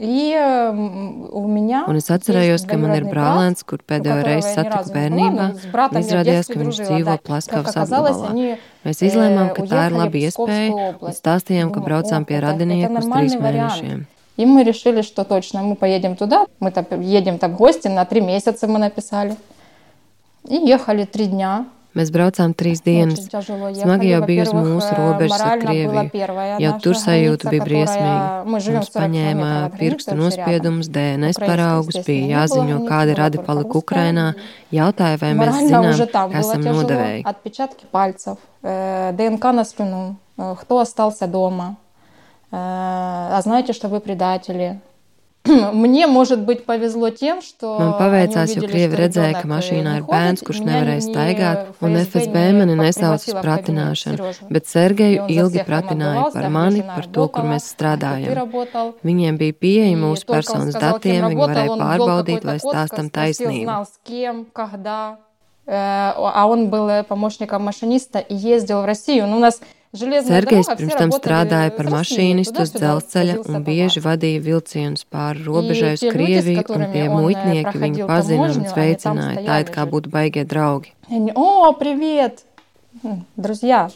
Un 0.00 1.96
es 1.98 2.06
atcerējos, 2.14 2.62
ka 2.70 2.76
man 2.78 2.94
ir 2.94 3.04
brālēns, 3.10 3.64
kur 3.66 3.82
pēdējo 3.82 4.22
reizi 4.22 4.52
satiku 4.54 4.94
bērnībā. 4.94 5.48
Izrādījās, 6.00 6.46
ka 6.46 6.60
viņš 6.60 6.78
dzīvo 6.84 7.16
Plaskavas 7.26 7.76
apgabalā. 7.82 8.30
Mēs 8.86 9.02
izlēmām, 9.08 9.50
ka 9.56 9.66
tā 9.66 9.88
ir 9.90 9.98
laba 9.98 10.22
iespēja 10.22 10.70
un 10.94 11.18
stāstījām, 11.18 11.74
ka 11.74 11.82
braucām 11.84 12.24
pie 12.28 12.38
radinieku 12.46 13.02
uz 13.02 13.10
trīs 13.10 13.36
mēnešiem. 13.42 14.06
И 14.40 14.46
мы 14.46 14.62
решили, 14.64 15.02
что 15.02 15.24
точно 15.24 15.62
мы 15.62 15.76
поедем 15.76 16.16
туда. 16.16 16.46
Мы 16.60 16.70
там 16.70 16.86
едем 17.02 17.38
там 17.38 17.52
в 17.52 17.56
гости 17.58 17.88
на 17.88 18.06
три 18.06 18.22
месяца 18.22 18.66
мы 18.66 18.78
написали. 18.78 19.36
И 20.48 20.54
ехали 20.54 21.04
три 21.04 21.26
дня. 21.26 21.66
Mēs 21.94 22.12
braucām 22.14 22.52
trīs 22.54 22.84
dienas. 22.86 23.24
Smagi 23.74 24.12
jau 24.12 24.20
bija 24.22 24.44
uz 24.46 24.52
mūsu 24.54 24.90
robežas 24.94 25.40
ar 25.42 25.58
Krieviju. 25.58 26.04
Jau 26.62 26.74
tur 26.84 26.94
sajūta 26.94 27.50
bija 27.50 27.64
briesmīga. 27.66 28.44
Mums 28.46 28.92
paņēma 28.94 29.48
pirkstu 29.74 30.14
nospiedumus, 30.14 30.86
DNS 30.94 31.40
paraugus, 31.42 31.98
bija 32.06 32.44
jāziņo, 32.44 32.76
kādi 32.86 33.16
radi 33.18 33.42
palika 33.42 33.82
Ukrainā. 33.82 34.28
Jautāja, 34.70 35.18
vai 35.18 35.32
mēs 35.40 35.64
zinām, 35.66 35.90
ka 36.14 36.28
esam 36.44 36.62
nodevēji. 36.68 37.26
ДНК 38.62 39.44
на 39.52 39.64
спину. 39.64 40.16
Кто 40.36 40.78
остался 40.78 41.26
дома? 41.26 41.76
А 42.52 43.40
знаете, 43.42 43.72
что 43.72 43.88
вы 43.88 44.00
предатели? 44.00 44.80
Мне, 45.72 46.06
может 46.06 46.40
быть, 46.44 46.66
повезло 46.66 47.08
тем, 47.08 47.40
что 47.40 47.78
Man 47.80 47.94
paveicās, 47.98 48.52
jo 48.54 48.60
Krievi 48.68 48.98
redzēja, 49.00 49.40
ka 49.40 49.48
mašīnā 49.48 49.94
ir 49.98 50.04
bērns, 50.04 50.42
kurš 50.44 50.60
nevarēja 50.66 51.00
staigāt, 51.06 51.70
un 51.80 51.96
FSB 51.96 52.42
mani 52.58 52.76
nesauc 52.76 53.24
uz 53.24 53.38
pratināšanu, 53.40 54.34
bet 54.52 54.68
Sergeju 54.68 55.24
ilgi 55.32 55.64
pratināja 55.64 56.28
par 56.34 56.50
mani, 56.52 56.84
par 56.84 57.08
to, 57.08 57.24
kur 57.32 57.48
mēs 57.48 57.70
strādājam. 57.72 58.36
Viņiem 59.00 59.40
bija 59.40 59.56
pieeja 59.56 59.96
mūsu 59.96 60.28
personas 60.28 60.76
datiem, 60.76 61.24
viņi 61.32 61.40
varēja 61.40 61.80
pārbaudīt, 61.86 62.44
vai 62.44 62.58
stāstam 62.60 63.08
taisnību. 63.08 63.64
А 65.72 66.46
он 66.48 66.68
был 66.68 67.04
помощником 67.04 67.62
машиниста 67.62 68.18
и 68.18 68.34
ездил 68.34 68.82
в 68.82 68.86
Россию. 68.86 69.28
Ну, 69.28 69.36
у 69.36 69.40
нас 69.40 69.60
Sergejs 69.94 70.68
pirms 70.78 70.94
tam 70.94 71.10
strādāja 71.10 71.72
par 71.74 71.88
mašīnistu 71.90 72.62
uz 72.62 72.70
dzelzceļa 72.76 73.40
un 73.42 73.64
bieži 73.66 74.02
vadīja 74.04 74.42
vilcienus 74.44 75.02
pāri 75.02 75.42
robežai 75.42 75.96
uz 75.96 76.04
Krieviju, 76.06 76.62
un 76.76 76.84
pie 76.92 77.08
muitnieki 77.10 77.74
viņu 77.74 78.06
pazina 78.06 78.52
un 78.52 78.68
sveicināja, 78.70 79.42
tā 79.48 79.56
it 79.64 79.72
kā 79.74 79.88
būtu 79.90 80.12
baigie 80.14 80.46
draugi. 80.46 80.94
O, 81.34 81.72
привет! 81.72 82.44
Друзья! 83.36 83.90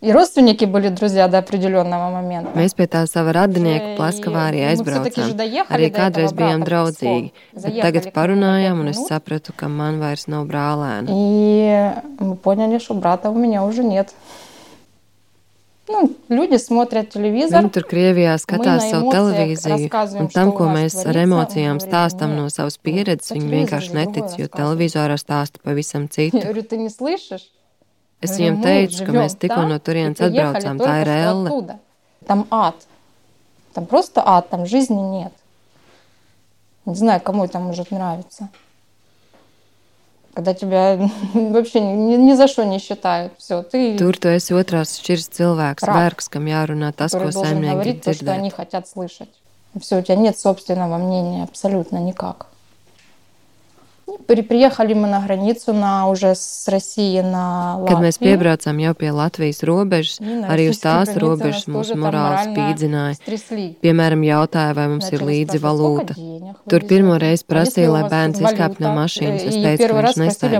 И 0.00 0.12
родственники 0.12 0.64
были 0.64 0.88
друзья 0.88 1.28
до 1.28 1.38
определенного 1.38 2.08
момента. 2.08 2.50
Mēs 2.56 2.72
pie 2.72 2.86
tā 2.88 3.04
sava 3.06 3.34
radinieka 3.36 3.98
Plaskavā 3.98 4.46
arī 4.48 4.62
aizbraucām. 4.72 5.34
Arī 5.68 5.90
kādreiz 5.92 6.32
bijām 6.32 6.64
draudzīgi, 6.64 7.34
bet 7.52 7.76
tagad 7.84 8.08
parunājām, 8.14 8.80
un 8.80 8.94
es 8.94 9.02
sapratu, 9.04 9.52
ka 9.52 9.68
man 9.68 10.00
vairs 10.00 10.24
nav 10.26 10.48
brālēna. 10.48 11.06
И 11.12 11.92
мы 12.18 12.34
поняли, 12.36 12.78
что 12.78 12.94
брата 12.94 13.28
у 13.28 13.34
меня 13.34 13.62
уже 13.62 13.84
нет. 13.84 14.14
Nu, 15.90 16.14
люди 16.28 16.56
смотрят 16.56 17.10
телевизор. 17.10 17.64
Viņi 17.64 17.72
tur 17.74 17.84
Krievijā 17.90 18.36
skatās 18.38 18.84
savu 18.92 19.10
televīziju, 19.10 19.88
un 20.22 20.28
tam, 20.30 20.52
ko 20.54 20.68
mēs 20.70 20.94
ar 21.02 21.18
emocijām 21.24 21.80
stāstam 21.82 22.36
no 22.38 22.46
savas 22.52 22.78
pieredzes, 22.78 23.32
viņi 23.34 23.50
vienkārši 23.56 23.96
netic, 23.96 24.36
jo 24.38 24.46
televizorā 24.46 25.16
stāsta 25.18 25.58
pavisam 25.64 26.06
citu. 26.06 26.44
Es 28.20 28.36
viņiem 28.36 28.60
teicu, 28.62 29.02
ka 29.08 29.16
mēs 29.16 29.34
tikko 29.40 29.64
no 29.66 29.80
turienes 29.82 30.22
atbraucām, 30.22 30.78
tā 30.78 30.94
ir 31.02 31.12
elle. 31.16 31.78
Там 32.28 32.46
ад. 32.50 32.86
Там 33.74 33.86
просто 33.86 34.22
ад, 34.24 34.50
там 34.50 34.66
жизни 34.66 35.00
нет. 35.00 35.32
Не 36.86 36.94
знаю, 36.94 37.20
кому 37.20 37.44
это 37.44 37.58
может 37.58 37.90
нравиться. 37.90 38.48
Когда 40.35 40.53
тебя 40.53 40.99
вообще 41.33 41.79
ни, 41.79 42.15
ни 42.17 42.33
за 42.35 42.47
что 42.47 42.65
не 42.65 42.79
считают. 42.79 43.33
Все, 43.37 43.63
ты 43.63 43.97
Tur 43.97 44.19
tu 44.19 44.27
esi 44.27 44.51
otrās 44.53 44.97
šķirs 44.99 45.29
cilvēks, 45.31 45.87
vergs, 45.87 46.27
kam 46.29 46.49
jārunā 46.51 46.91
tas, 46.91 47.15
ko 47.15 47.31
saimnieki 47.31 47.95
dzirdēt. 47.97 48.03
То, 48.03 48.13
что 48.13 48.33
они 48.33 48.49
хотят 48.51 48.87
слышать. 48.87 49.31
Все, 49.79 49.99
у 49.99 50.01
тебя 50.01 50.15
нет 50.15 50.37
собственного 50.37 50.97
мнения 50.97 51.43
абсолютно 51.43 51.97
никак. 51.97 52.47
Приехали 54.26 54.94
мы 54.94 55.08
на 55.08 55.20
границу 55.20 55.72
на, 55.72 56.08
уже 56.08 56.34
с 56.34 56.68
России 56.68 57.20
на 57.20 57.78
Latviju. 57.78 57.86
Kad 57.86 58.00
mēs 58.02 58.18
piebraucām 58.18 58.78
jau 58.82 58.94
pie 58.98 59.10
Latvijas 59.14 59.62
robežas, 59.66 60.20
arī 60.20 60.68
uz 60.70 60.78
tās 60.82 61.14
robežas 61.14 61.66
mūsu 61.70 61.94
morāli 61.98 62.50
spīdzināja. 62.50 63.14
Piemēram, 63.82 64.22
jautāja, 64.26 64.74
vai 64.74 64.88
mums 64.92 65.10
ir 65.14 65.22
līdzi 65.26 65.58
valūta. 65.62 66.14
Tur 66.70 66.80
pirmo 66.90 67.18
reizi 67.22 67.46
prasīja, 67.46 67.90
lai 67.90 68.04
bērns 68.10 68.42
izkāptu 68.42 68.82
no 68.86 68.90
mašīnas. 68.98 69.46
Es 69.46 69.54
teicu, 69.58 69.86
ka 69.88 69.94
viņš 69.98 70.16
nestaigā. 70.24 70.58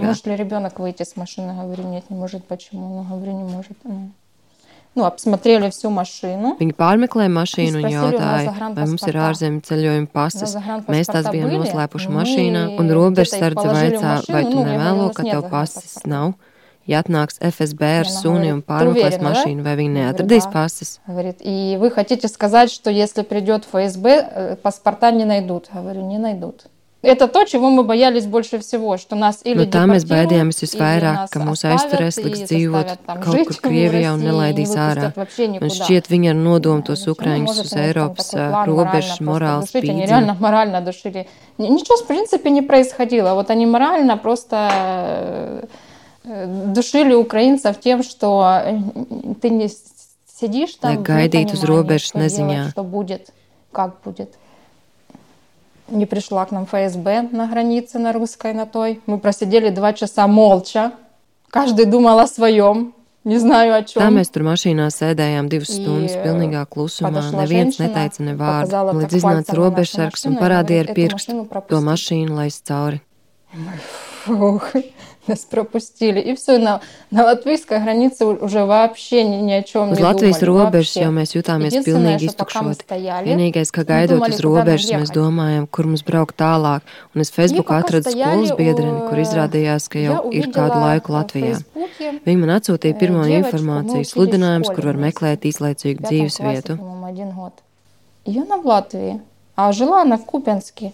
Nu, 4.98 5.04
apsmetrēli 5.06 5.68
visu 5.70 5.86
mašīnu. 5.94 6.56
Viņi 6.58 6.74
pārmeklēja 6.74 7.30
mašīnu 7.30 7.78
un 7.78 7.92
jautāja, 7.94 8.54
vai 8.74 8.86
mums 8.90 9.04
ir 9.06 9.18
ārzemju 9.22 9.62
ceļojuma 9.68 10.08
pasas. 10.10 10.56
Mēs 10.90 11.12
tās 11.12 11.28
bijām 11.30 11.52
noslēpuši 11.60 12.10
mašīnā, 12.16 12.64
un 12.74 12.90
robežsardze 12.98 13.66
vaicā, 13.70 14.14
vai 14.26 14.42
tu 14.48 14.64
nemēlo, 14.66 15.12
ka 15.14 15.26
tev 15.28 15.46
pasas 15.52 16.00
nav. 16.10 16.34
Ja 16.90 17.04
atnāks 17.04 17.38
FSB 17.38 17.86
ar 18.00 18.08
suni 18.10 18.50
un 18.50 18.64
pārmeklēs 18.66 19.20
mašīnu, 19.22 19.62
vai 19.62 19.76
viņi 19.78 19.94
neatradīs 19.94 20.50
pasas? 20.50 20.98
Говорит, 21.06 21.38
и 21.38 21.76
вы 21.78 21.92
хотите 21.92 22.26
сказать, 22.26 22.72
что 22.72 22.90
если 22.90 23.22
придет 23.22 23.64
ФСБ, 23.70 24.58
паспорта 24.62 25.12
не 25.12 25.24
найдут? 25.24 25.68
Говорю, 25.72 26.02
не 26.02 26.18
найдут. 26.18 26.66
Это 27.04 27.28
то, 27.28 27.44
чего 27.44 27.70
мы 27.70 27.82
боялись 27.82 28.26
больше 28.26 28.58
всего, 28.58 28.98
что 28.98 29.16
нас 29.16 29.40
или 29.44 29.64
nu, 29.64 29.64
tā 29.72 29.86
mēs 29.88 30.04
baidījāmies 30.04 30.60
visvairāk, 30.60 31.30
ka 31.32 31.40
mūs 31.40 31.64
aizturēs, 31.64 32.18
liks 32.20 32.42
dzīvot 32.50 32.90
kaut 33.08 33.48
kur 33.48 33.56
Krievijā 33.64 34.12
un 34.12 34.20
nelaidīs 34.20 34.74
ārā. 34.76 35.08
Un 35.16 35.72
šķiet, 35.72 36.10
viņi 36.12 36.34
ar 36.34 36.36
nodomu 36.36 36.84
tos 36.84 37.06
ukraiņus 37.08 37.62
uz 37.64 37.72
Eiropas 37.72 38.28
robežas 38.68 39.24
morāli 39.24 39.64
spīdzina. 39.70 40.36
Ничего, 41.56 41.96
в 41.96 42.06
принципе, 42.06 42.50
не 42.50 42.60
происходило. 42.62 43.32
Вот 43.34 43.50
они 43.50 43.64
морально 43.64 44.18
просто 44.18 45.68
душили 46.24 47.14
украинцев 47.14 47.80
тем, 47.80 48.02
что 48.02 48.60
ты 49.40 49.48
не 49.48 49.68
сидишь 50.28 50.74
там, 50.74 51.02
gaidīt 51.02 51.52
uz 51.56 51.64
robežas 51.64 52.12
neziņā. 52.12 52.70
Что 52.72 52.84
будет. 52.84 53.32
как 53.72 54.00
будет. 54.04 54.34
Не 55.88 56.06
пришла 56.06 56.46
к 56.46 56.52
нам 56.52 56.66
ФСБ 56.66 57.28
на 57.32 57.46
границе 57.46 57.98
на 57.98 58.12
русской, 58.12 58.52
на 58.54 58.66
той. 58.66 59.00
Мы 59.06 59.18
просидели 59.18 59.70
два 59.70 59.92
часа 59.92 60.26
молча. 60.26 60.92
Каждый 61.50 61.86
думал 61.86 62.20
о 62.20 62.26
своем. 62.26 62.94
Не 63.24 63.38
знаю, 63.38 63.74
о 63.74 63.82
чем. 63.82 64.00
Tā 64.00 64.08
mēs 64.08 64.30
tur 64.32 64.46
mašīnā 64.46 64.86
sēdējām 64.88 65.50
divas 65.52 65.74
stundas 65.74 66.14
pilnīgā 66.22 66.62
klusumā. 66.70 67.20
Neviens 67.36 67.76
neteica 67.82 68.24
ne 68.24 68.32
vārdu. 68.38 68.94
Līdz 69.02 69.18
iznāca 69.18 69.56
robežsargs 69.58 70.24
un 70.30 70.38
parādīja 70.40 70.86
ar 70.86 70.94
pirkstu 70.96 71.44
to 71.68 71.82
mašīnu 71.84 72.38
laist 72.38 72.64
cauri. 72.70 73.02
Фух, 74.24 74.70
нас 75.26 75.40
пропустили. 75.40 76.20
И 76.20 76.34
все, 76.34 76.58
на, 76.58 76.80
на 77.10 77.24
латвийской 77.24 77.78
границе 77.78 78.24
уже 78.26 78.64
вообще 78.64 79.22
ни, 79.24 79.36
ни 79.36 79.52
о 79.52 79.62
чем 79.62 79.92
uz 79.92 79.96
не 79.96 80.02
Latvijas 80.02 80.40
думали. 80.40 80.70
robežas 80.70 80.94
вообще. 80.96 81.02
jau 81.02 81.10
mēs 81.12 81.34
jutāmies 81.36 81.66
Единственное, 81.66 82.16
pilnīgi 82.18 82.28
что 82.30 82.44
пока 82.44 82.62
мы 82.62 82.70
iztukšoti. 82.72 82.82
стояли, 82.82 83.26
Vienīgais, 83.28 83.70
ka 83.70 83.80
мы 83.80 83.86
gaidot 83.86 84.14
думали, 84.18 84.30
uz 84.32 84.36
куда 84.40 84.48
нам 84.48 84.66
robežas, 84.66 84.90
mēs 84.90 85.00
ехать. 85.00 85.16
domājam, 85.16 85.66
kur 85.68 85.84
mums 85.86 86.02
braukt 86.04 86.36
tālāk. 86.36 86.80
Un 87.14 87.20
es 87.20 87.30
Facebookā 87.30 87.62
пока 87.62 87.78
atradu 87.78 88.10
стояли 88.10 88.46
skolas 88.46 88.56
biedreni, 88.58 89.02
у- 89.04 89.08
kur 89.08 89.18
izrādījās, 89.18 89.88
ka 89.88 89.98
jau 89.98 90.12
Я 90.12 90.18
ir 90.18 90.46
увидела 90.46 90.52
kādu 90.52 90.80
laiku 90.80 91.06
в 91.06 91.14
Latvijā. 91.16 91.54
Фейсбуке 91.74 92.20
Viņi 92.26 92.38
man 92.40 92.50
atsūtīja 92.58 92.94
э, 92.94 92.98
pirmo 93.00 93.24
девочку, 93.24 93.30
мы 93.30 93.40
informāciju, 93.40 94.00
учились 94.00 94.10
в 94.12 94.16
sludinājums, 94.16 94.64
школе 94.64 94.76
kur 94.76 94.84
var 94.84 94.96
вместе. 94.96 95.06
meklēt 95.06 95.40
īslaicīgu 95.50 95.98
в 95.98 96.02
пятом 96.02 96.10
dzīves 96.10 96.36
классе, 96.36 96.60
vietu. 96.60 96.76
по-моему, 96.78 97.06
один 97.06 97.30
год. 97.30 97.52
И 98.24 98.38
она 98.38 98.56
в 98.58 98.66
Латвии, 98.66 99.20
а 99.56 99.72
жила 99.72 100.02
она 100.02 100.16
в 100.16 100.24
Купенске. 100.24 100.92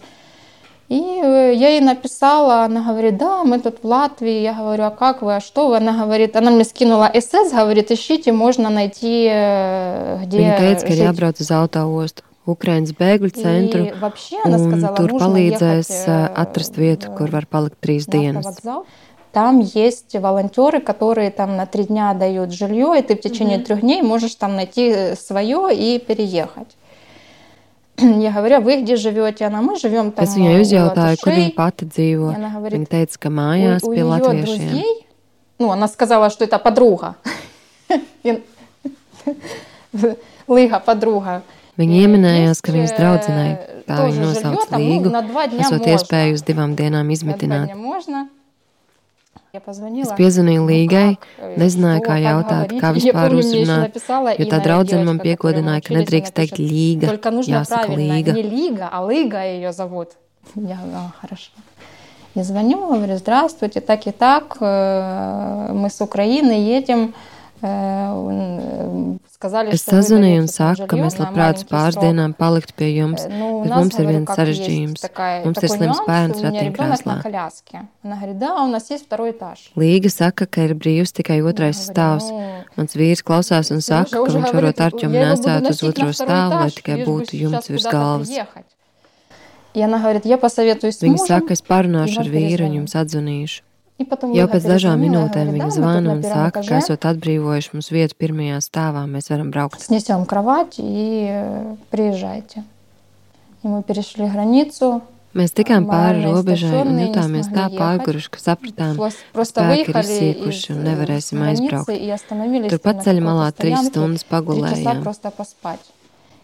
И 0.89 0.99
э, 1.21 1.30
я 1.52 1.68
ей 1.68 1.80
написала, 1.80 2.64
она 2.64 2.82
говорит, 2.82 3.16
да, 3.16 3.44
мы 3.44 3.60
тут 3.60 3.82
в 3.82 3.86
Латвии. 3.86 4.40
Я 4.40 4.54
говорю, 4.54 4.84
а 4.84 4.90
как 4.90 5.22
вы, 5.22 5.36
а 5.36 5.40
что 5.40 5.68
вы? 5.68 5.76
Она 5.76 6.04
говорит, 6.04 6.36
она 6.36 6.50
мне 6.50 6.64
скинула 6.64 7.10
СС, 7.14 7.52
говорит, 7.52 7.90
ищите, 7.90 8.32
можно 8.32 8.70
найти, 8.70 9.28
э, 9.30 10.18
где 10.24 10.38
Viņa 10.38 10.58
teica, 10.58 10.86
ka 10.86 10.92
ir 10.92 11.04
jābrauc 11.06 11.40
uz 11.40 11.50
autoostu, 11.50 12.22
Ukraiņas 12.46 12.96
bēgļu 12.98 13.30
centru, 13.36 13.84
вообще 14.00 14.40
сказала, 14.42 14.96
tur 14.96 15.12
palīdzēs 15.14 15.86
ехать, 15.86 16.08
ā, 16.10 16.18
э, 16.26 16.34
atrast 16.42 16.74
vietu, 16.76 17.12
kur 17.14 17.30
var 17.30 17.46
palikt 17.46 17.78
trīs 17.80 18.08
dienas. 18.10 18.58
Там 19.32 19.60
есть 19.60 20.14
волонтеры, 20.14 20.80
которые 20.80 21.30
там 21.30 21.56
на 21.56 21.64
три 21.64 21.84
дня 21.84 22.12
дают 22.12 22.52
жилье, 22.52 22.98
и 22.98 23.02
ты 23.02 23.16
в 23.16 23.20
течение 23.20 23.58
трех 23.58 23.80
дней 23.80 24.02
можешь 24.02 24.34
там 24.34 24.56
найти 24.56 25.14
свое 25.14 25.70
и 25.72 25.98
переехать. 25.98 26.68
Я 27.97 28.31
говорю, 28.31 28.57
а 28.57 28.59
вы 28.59 28.81
где 28.81 28.95
живете? 28.95 29.45
Она, 29.45 29.61
мы 29.61 29.75
живем 29.75 30.11
там. 30.11 30.23
Es 30.25 30.35
viņai 30.37 30.59
у 30.59 30.61
uzjautāju, 30.61 31.17
kur 31.17 31.31
латышей». 31.33 31.49
viņa 31.49 31.55
pati 31.55 31.85
dzīvo. 31.85 32.31
И 32.31 32.35
она 32.35 32.49
говорит, 32.53 32.79
Viņa 32.79 32.87
teica, 32.87 33.17
ka 33.17 33.29
у, 33.29 33.31
mājās 33.31 33.81
у 33.83 33.91
pie 33.91 33.97
ее 33.97 34.03
latviešiem. 34.05 34.45
друзей, 34.45 35.07
ну, 35.59 35.71
она 35.71 35.87
сказала, 35.87 36.29
что 36.29 36.45
это 36.45 36.59
подруга. 36.59 37.15
И- 38.23 38.43
Лига 40.47 40.79
подруга. 40.79 41.41
Viņa 41.77 41.93
ieminējās, 42.05 42.61
ka 42.61 42.71
viņas 42.71 42.89
Есть, 42.89 42.97
draudzenei, 42.97 43.51
э, 43.53 43.83
tā 43.85 43.97
тоже 43.97 44.17
viņa 44.17 44.25
жилье 44.33 44.41
nosauca 44.49 44.69
там, 44.69 44.81
ну, 44.81 44.87
Līgu, 44.89 45.09
на 45.11 45.21
два 45.21 45.47
дня 45.47 45.61
esot 45.61 45.77
можно. 45.81 45.93
iespēju 45.93 46.33
uz 46.33 46.41
divām 46.43 46.73
dienām 46.75 47.05
На 47.05 47.13
два 47.13 47.13
izmitināt. 47.13 47.67
Es 49.53 50.11
piezvanīju 50.17 50.59
Ну, 50.61 50.67
Līgai, 50.67 51.15
как, 51.17 51.27
э, 51.39 51.55
nezināju, 51.57 51.97
что, 51.97 52.05
kā 52.05 52.15
как 52.15 52.21
jautāt, 52.27 52.67
говорить. 52.67 52.81
kā 52.81 52.87
Я 52.87 52.93
vispār 52.93 53.29
помню, 53.29 53.37
мне 53.37 53.49
еще 53.49 53.61
uzrunāt, 53.63 53.79
написала 53.79 54.29
jo 54.29 54.45
tā 54.45 54.57
Инна, 54.57 54.63
draudzene 54.63 55.03
man 55.03 55.17
девочка, 55.17 55.37
которой 55.37 55.61
мы 55.61 55.63
piekodināja, 55.63 55.81
ka 55.81 55.87
учились, 55.87 55.97
nedrīkst 56.07 56.31
она 56.35 56.43
teikt 56.45 56.55
пишет, 56.57 56.71
Līga, 56.71 57.07
Только 57.07 57.31
нужно 57.31 57.51
jāsaka 57.51 57.85
правильно, 57.85 58.13
Līga. 58.13 58.33
не 58.33 58.41
Лига, 58.43 58.89
а 58.91 59.11
Лига 59.11 59.43
ее 59.43 59.71
зовут. 59.73 60.09
Я 60.55 60.75
говорю, 60.75 60.91
«А, 60.95 61.11
хорошо. 61.21 61.51
Я 62.35 62.43
звоню, 62.43 62.77
говорю, 62.87 63.17
здравствуйте, 63.17 63.81
так 63.81 64.05
и 64.07 64.11
так, 64.11 64.57
э, 64.59 65.69
мы 65.73 65.89
с 65.89 66.01
Украины 66.01 66.51
едем. 66.51 67.13
Es 69.70 69.84
sazvanīju 69.86 70.40
un 70.42 70.48
saku, 70.50 70.86
ka 70.90 70.96
mēs 70.98 71.14
labprāt 71.20 71.60
uz 71.60 71.66
pāris 71.70 71.98
dienām 72.02 72.34
paliktu 72.34 72.74
pie 72.74 72.88
jums, 72.90 73.22
bet 73.30 73.70
mums 73.70 73.98
ir 74.02 74.08
viens 74.08 74.32
sarežģījums. 74.34 75.04
Mums 75.44 75.62
ir 75.62 75.70
slims 75.70 76.00
bērns 76.08 76.42
ratiņkrēslā. 76.42 77.16
Līga 79.78 80.10
saka, 80.10 80.50
ka 80.50 80.66
ir 80.66 80.74
brīvs 80.74 81.14
tikai 81.14 81.38
otrais 81.46 81.86
stāvs. 81.86 82.26
Mans 82.74 82.98
vīrs 82.98 83.22
klausās 83.22 83.70
un 83.70 83.82
saka, 83.82 84.18
ka 84.18 84.30
viņš 84.34 84.54
varot 84.58 84.84
Arķumu 84.90 85.22
nesāt 85.22 85.70
uz 85.70 85.82
otro 85.86 86.10
stāvu, 86.10 86.64
lai 86.64 86.70
tikai 86.74 87.02
būtu 87.06 87.44
jumts 87.44 87.70
virs 87.70 87.86
galvas. 87.86 88.30
Viņa 91.06 91.26
saka, 91.30 91.54
es 91.54 91.62
parunāšu 91.62 92.24
ar 92.26 92.32
vīru 92.34 92.66
un 92.66 92.82
jums 92.82 92.98
atzvanīšu. 92.98 93.62
И 93.97 94.05
потом 94.05 94.29
Jau 94.31 94.45
Лига 94.45 94.53
pēc 94.53 94.61
dažām 94.69 94.99
перезвонила, 95.01 95.25
minūtēm 95.25 95.45
говорит, 95.47 95.53
viņa 95.53 95.57
да, 95.57 95.65
мы 95.65 95.71
тут 95.71 95.77
zvana 95.77 96.01
на 96.01 96.11
un 96.13 96.21
первом 96.21 96.37
saka, 96.45 96.51
ka 96.51 96.61
этаже. 96.61 96.77
esot 96.85 97.01
atbrīvojuši 97.09 97.69
mums 97.73 97.87
vietu 97.89 98.13
pirmajā 98.21 98.57
stāvā, 98.61 99.01
mēs 99.09 99.25
varam 99.33 99.49
braukt. 99.49 99.81
Снесем 99.81 100.25
кровать 100.25 100.75
и 100.77 101.27
э, 101.29 101.75
приезжайте. 101.89 102.63
И 103.63 103.67
мы 103.67 103.81
перешли 103.81 104.29
границу. 104.29 105.01
Mēs 105.33 105.49
tikām 105.53 105.85
pāri 105.89 106.21
Morāli 106.21 106.33
robežai 106.33 106.69
un 106.81 106.93
iztašķonī, 106.93 107.01
jutāmies 107.09 107.45
tā 107.49 107.65
nesmogli 107.65 107.77
pārguruši, 107.77 108.29
ka 108.29 108.39
sapratām, 108.39 108.93
Прос- 108.97 109.21
Просто 109.33 109.61
spēki 109.61 109.81
ir 109.81 109.85
выехали 109.89 110.13
izsīkuši 110.13 110.65
из, 110.65 110.69
un 110.69 110.77
э, 110.77 110.85
nevarēsim 110.87 111.37
с 111.37 111.41
границы 111.41 111.61
aizbraukt. 111.65 111.89
и 111.97 112.09
остановились 112.09 112.71
Turpat 112.71 112.95
на 112.95 113.01
ceļa 113.01 113.21
какой-то 113.21 113.27
malā 113.27 113.47
trīs 113.51 113.77
стоянке, 113.81 113.89
stundas 113.91 114.21
Три 114.21 114.29
часа 114.29 114.33
pagulējām. 114.33 115.03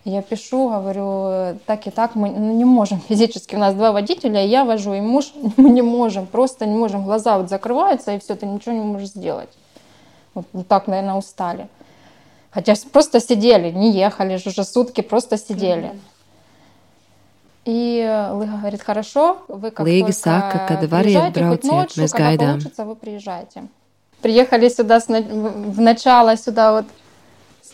Я 0.08 0.22
пишу, 0.22 0.70
говорю, 0.70 1.58
так 1.66 1.86
и 1.86 1.90
так 1.90 2.14
мы 2.14 2.30
не 2.30 2.64
можем 2.64 2.98
физически. 2.98 3.56
У 3.56 3.58
нас 3.58 3.74
два 3.74 3.92
водителя, 3.92 4.42
я 4.42 4.64
вожу, 4.64 4.94
и 4.94 5.00
муж. 5.00 5.32
Мы 5.58 5.68
не 5.68 5.82
можем, 5.82 6.26
просто 6.26 6.64
не 6.64 6.76
можем. 6.76 7.04
Глаза 7.04 7.36
вот 7.36 7.50
закрываются, 7.50 8.14
и 8.14 8.18
все, 8.18 8.34
ты 8.34 8.46
ничего 8.46 8.72
не 8.74 8.80
можешь 8.80 9.10
сделать. 9.10 9.50
Вот, 10.32 10.46
вот 10.54 10.66
так, 10.66 10.86
наверное, 10.86 11.14
устали. 11.14 11.68
Хотя 12.50 12.74
просто 12.90 13.20
сидели, 13.20 13.70
не 13.70 13.90
ехали 13.92 14.36
же 14.36 14.48
уже 14.48 14.64
сутки, 14.64 15.02
просто 15.02 15.36
сидели. 15.36 15.92
И 17.66 18.00
Лыга 18.32 18.56
говорит, 18.56 18.82
хорошо, 18.82 19.38
вы 19.48 19.70
как 19.70 19.86
только 19.86 20.12
saka, 20.12 20.68
kad 20.68 20.88
variet 20.88 21.32
приезжайте, 21.32 21.48
хоть 21.48 21.64
ночью, 21.64 22.08
когда 22.08 22.32
gaidām. 22.32 22.46
получится, 22.46 22.84
вы 22.86 22.96
приезжайте. 22.96 23.62
Приехали 24.22 24.70
сюда 24.70 25.00
в 25.00 25.80
начало, 25.80 26.36
сюда 26.38 26.72
вот 26.72 26.86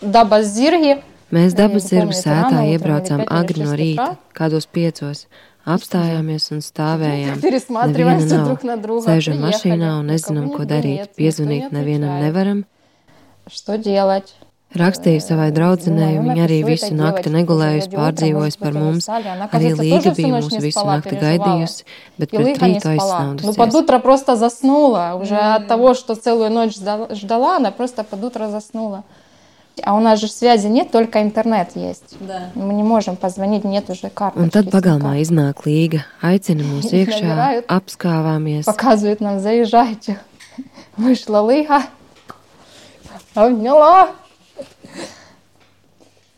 Daба 0.00 0.40
Zirgi. 0.40 1.00
Mēs 1.33 1.51
Jā, 1.53 1.57
dabas 1.57 1.83
ja 1.83 1.89
zirgu 1.89 2.09
помните, 2.09 2.21
sētā 2.25 2.41
rano 2.41 2.61
utrом 2.61 2.73
iebraucām 2.73 3.19
или 3.19 3.25
пять 3.25 3.29
или 3.29 3.39
agri 3.39 3.59
no 3.59 3.69
šest 3.69 3.79
rīta, 3.79 4.07
утра. 4.09 4.17
kādos 4.33 4.65
piecos. 4.67 5.25
Apstājāmies 5.65 6.51
un 6.51 6.59
stāvējām. 6.65 7.41
Пересматриваемся 7.41 8.25
Neviena 8.25 8.37
nav. 8.39 8.45
друг 8.47 8.63
на 8.63 8.77
друга. 8.77 9.05
Sēžam 9.11 9.37
Приехали, 9.37 9.45
mašīnā 9.45 9.89
un 9.99 10.05
никого 10.07 10.11
nezinām, 10.13 10.45
ko 10.49 10.63
нигде 10.63 10.73
darīt. 10.73 10.97
нет, 10.97 11.09
никто 11.09 11.21
Piezvanīt 11.21 11.71
не 11.71 11.77
nevienam 11.77 12.09
отвечает. 12.09 12.23
nevaram. 12.33 12.65
Что 13.49 13.77
делать? 13.77 14.33
Rakstīju 14.73 15.17
savai 15.21 15.49
draudzenei, 15.51 16.17
Ну, 16.21 16.29
viņa 16.29 16.43
arī 16.45 16.61
напишу 16.61 16.69
visu 16.69 16.85
этой 16.85 16.97
nakti 16.97 17.23
девочке, 17.25 17.29
negulējusi, 17.37 17.89
тоже 17.89 17.97
pārdzīvojusi 17.97 18.57
par 18.59 18.69
утром, 18.69 18.83
mums. 18.83 18.93
может 18.93 19.09
быть, 19.09 19.09
они 19.09 19.23
устали. 19.23 19.27
Она, 19.27 19.45
Arī 19.45 19.49
кажется, 19.51 19.81
Līga 19.83 19.89
тоже 19.97 20.11
всю 20.13 20.21
bija 20.21 20.29
ночь 20.29 20.43
mūs 20.45 20.51
не 20.51 20.59
visu 20.59 20.71
спала, 20.71 20.95
nakti 20.97 21.09
переживала. 21.09 21.25
gaidījusi, 21.25 21.83
bet 22.19 22.29
И 22.33 22.37
pret 22.37 22.45
Лыга 22.45 22.65
не 22.67 22.73
rītu 22.75 22.79
спала. 22.95 23.23
Ну, 23.23 23.53
под 23.53 23.69
aizsnaudusies. 23.69 23.75
утро 23.81 23.99
просто 23.99 24.35
заснула. 24.35 25.19
Уже 25.21 25.35
от 25.37 25.67
того, 25.67 25.93
что 25.95 26.13
целую 26.15 26.49
ночь 26.51 26.75
ждала, 26.75 27.07
ждала, 27.15 27.55
она 27.57 27.71
просто 27.71 28.03
под 28.03 28.23
утро 28.23 28.47
заснула. 28.49 29.03
А 29.81 29.95
у 29.95 30.01
нас 30.01 30.19
же 30.19 30.27
связи 30.27 30.67
нет, 30.67 30.91
только 30.91 31.21
интернет 31.21 31.69
есть. 31.75 32.17
Да. 32.19 32.49
Мы 32.53 32.73
не 32.73 32.83
можем 32.83 33.15
позвонить, 33.15 33.63
нет 33.63 33.89
уже 33.89 34.09
карты. 34.09 34.37
Un 34.39 34.49
tad 34.51 34.67
pagalmā 34.69 35.15
iznāk 35.21 35.63
Līga, 35.65 36.03
aicina 36.21 36.63
mūs 36.67 36.91
iekšā, 36.91 37.23
Nabirājot. 37.23 37.65
apskāvāmies. 37.67 38.65
Показывает 38.65 39.21
нам, 39.21 39.39
заезжайте. 39.39 40.19
Вышла 40.97 41.39
Лыга, 41.39 41.83
обняла. 43.35 44.09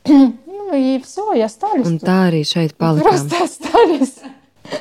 Ну 0.06 0.74
и 0.76 1.02
все, 1.04 1.34
и 1.34 1.42
остались 1.42 1.86
Un 1.88 2.00
тут. 2.00 2.08
tā 2.08 2.30
arī 2.30 2.44
šeit 2.46 2.78
palikām. 2.78 3.02
Просто 3.10 3.44
остались. 3.44 4.14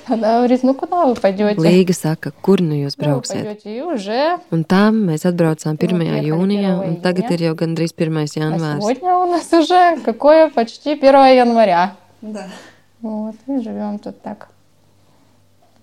Она 0.06 0.36
говорит, 0.38 0.62
ну 0.62 0.74
куда 0.74 1.06
вы 1.06 1.14
пойдете? 1.14 1.58
Līga 1.60 1.92
saka, 1.94 2.32
kur 2.42 2.60
nu 2.60 2.74
jūs 2.74 2.96
Куда 2.96 3.08
вы 3.08 3.20
brauksiet? 3.20 3.44
пойдете? 3.44 3.76
И 3.78 3.80
уже 3.82 4.38
Un 4.50 4.64
tam 4.64 5.06
mēs 5.08 5.24
atbraucām 5.24 5.76
1. 5.76 5.78
приехали 5.78 6.28
jūnijā, 6.28 6.72
1 6.84 6.88
un 6.88 7.00
tagad 7.00 7.30
июня. 7.30 7.34
ir 7.34 7.40
jau 7.48 7.54
gandrīz 7.54 7.92
1. 7.96 8.16
а 8.16 8.24
janvārs. 8.24 8.80
сегодня 8.80 9.16
у 9.16 9.26
нас 9.30 9.52
уже 9.52 9.96
какое 10.04 10.50
почти 10.50 10.92
1 10.92 11.36
января. 11.36 11.96
Да. 12.20 12.46
Вот, 13.00 13.34
и 13.48 13.58
живем 13.62 13.98
тут 13.98 14.20
так. 14.22 14.48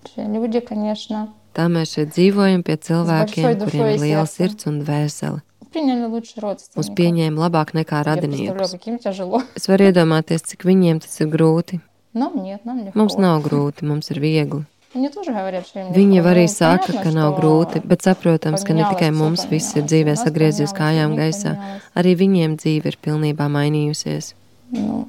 Вообще, 0.02 0.30
люди, 0.32 0.60
конечно, 0.60 1.28
Tā 1.54 1.66
mēs 1.66 1.90
šeit 1.96 2.12
dzīvojam 2.14 2.62
pie 2.62 2.76
cilvēkiem, 2.78 3.42
большой 3.42 3.54
душой 3.56 3.70
kuriem 3.80 3.90
и 3.90 3.94
ir 3.96 4.00
liela 4.00 4.26
сердцем. 4.26 4.46
sirds 4.46 4.66
un 4.68 4.84
dvēsele. 4.84 5.40
приняли 5.72 6.04
лучше 6.06 6.38
Mūs 6.38 6.42
родственников. 6.42 6.94
pieņēma 6.96 7.38
labāk 7.48 7.74
nekā 7.74 7.98
Я 7.98 8.04
представляю, 8.04 8.54
radiniekus. 8.54 8.70
каким 8.70 8.98
тяжело. 8.98 9.42
Es 9.56 9.66
varu 9.68 9.84
iedomāties, 9.90 10.42
cik 10.46 10.62
viņiem 10.64 11.00
tas 11.02 11.20
ir 11.20 11.26
grūti. 11.26 11.80
Нам 12.14 12.42
нет, 12.42 12.64
нам 12.64 12.84
легко. 12.84 12.98
Mums 12.98 13.16
nav 13.18 13.42
grūti, 13.42 13.84
mums 13.84 14.10
ir 14.10 14.18
viegli. 14.20 14.64
Они 14.94 15.10
тоже 15.10 15.32
говорят, 15.32 15.66
что 15.66 15.80
им 15.80 15.92
Viņi 15.92 16.16
легко. 16.16 16.28
jau 16.28 16.32
arī 16.32 16.46
Ну, 16.48 16.48
saka, 16.48 16.86
понятно, 16.86 17.02
ka 17.02 17.10
nav 17.18 17.32
что 17.34 17.40
grūti, 17.42 17.78
bet 17.86 18.00
saprotams, 18.02 18.64
ka 18.64 18.72
ne 18.72 18.82
tikai 18.84 19.10
поменялось, 19.12 19.20
mums 19.20 19.40
всё 19.44 19.50
viss 19.50 19.76
ir 19.76 19.82
поменялось. 19.82 19.90
dzīvē 19.90 20.12
У 20.12 20.14
нас 20.16 20.22
sagriezies 20.24 20.70
поменялось, 20.72 20.80
kājām 20.80 21.06
у 21.06 21.10
них 21.10 21.20
gaisā. 21.20 21.50
поменялось. 21.54 21.82
Arī 21.94 22.12
viņiem 22.16 22.50
dzīve 22.56 22.86
ir 22.86 22.96
pilnībā 23.04 23.46
mainījusies. 23.52 24.34
Ну, 24.70 25.08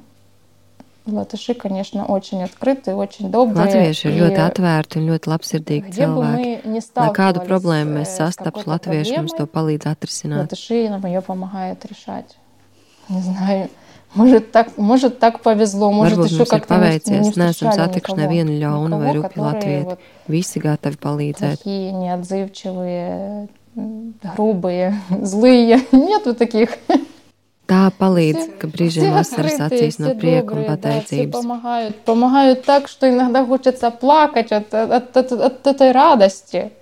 латыши, 1.06 1.54
конечно, 1.54 2.04
очень 2.04 2.42
открытые, 2.44 2.94
очень 2.94 3.30
добрые. 3.30 3.56
Latvieši 3.64 4.04
ir 4.08 4.12
И 4.12 4.20
ļoti 4.20 4.40
atvērti 4.50 4.96
un 5.00 5.06
ļoti 5.08 5.26
labsirdīgi 5.32 5.88
Где 5.88 6.06
бы 6.06 6.12
cilvēki. 6.12 6.36
мы 6.36 6.70
не 6.70 6.80
Lai 6.80 7.12
kādu 7.16 7.40
сталкивались 7.40 7.48
problēmu 7.48 7.90
э, 7.90 7.98
mēs 7.98 8.06
с 8.12 8.16
sastaptu, 8.20 8.60
какой-то 8.64 8.70
latvieši 8.70 9.16
mums 9.16 9.32
to 9.32 9.46
проблемой, 9.46 9.78
palīdz 9.78 9.84
atrisināt. 9.88 10.40
латыши 10.44 10.88
нам 10.90 11.06
ее 11.06 11.22
помогают 11.22 11.84
решать. 11.86 12.36
Не 13.08 13.22
знаю, 13.22 13.68
Может, 14.14 14.50
так, 14.50 14.76
может, 14.76 15.20
так 15.20 15.40
повезло, 15.40 15.92
может, 15.92 16.18
Varbūt 16.18 16.32
еще 16.32 16.44
как-то 16.44 16.74
paveicies, 16.74 17.30
neesam 17.38 17.70
satikuši 17.70 18.16
nevienu 18.18 18.56
ļaunu 18.58 18.98
vai 18.98 19.12
rupi 19.14 19.38
latviešu. 19.38 19.84
Вот 19.86 20.00
Visi 20.26 20.58
gatavi 20.58 20.98
palīdzēt. 20.98 21.62
Такие 21.62 21.92
неотзывчивые, 21.92 23.48
грубые, 24.34 25.00
злые. 25.10 25.80
Нету 25.92 26.34
таких. 26.34 26.74
Tā 27.70 27.86
palīdz, 27.94 28.58
ka 28.58 28.66
brīžiem 28.66 29.14
asaras 29.14 29.60
acīs 29.62 30.00
no 30.02 30.16
prieka 30.18 30.58
un 30.58 30.66
pateicības. 30.66 31.30
Да, 31.30 31.38
помогают, 31.38 32.00
помогают 32.02 32.64
так, 32.64 32.88
что 32.88 33.08
иногда 33.08 33.46
хочется 33.46 33.92
плакать 33.92 34.50
от, 34.50 34.74
от, 34.74 35.16
от, 35.16 35.32
от 35.32 35.66
этой 35.66 35.92
радости. 35.92 36.72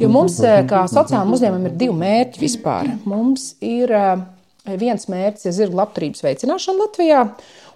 Jo 0.00 0.08
mums, 0.08 0.38
eh, 0.40 0.62
kā 0.64 0.86
sociālajiem 0.88 1.34
uzņēmumiem, 1.36 1.66
ir 1.68 1.74
divi 1.82 1.96
mērķi 2.00 2.40
vispār. 2.40 2.88
Mums 3.04 3.50
ir 3.60 3.92
eh, 3.92 4.22
viens 4.80 5.04
mērķis, 5.12 5.46
ir 5.50 5.56
zirgu 5.58 5.76
labturības 5.82 6.24
veicināšana 6.24 6.86
Latvijā, 6.86 7.20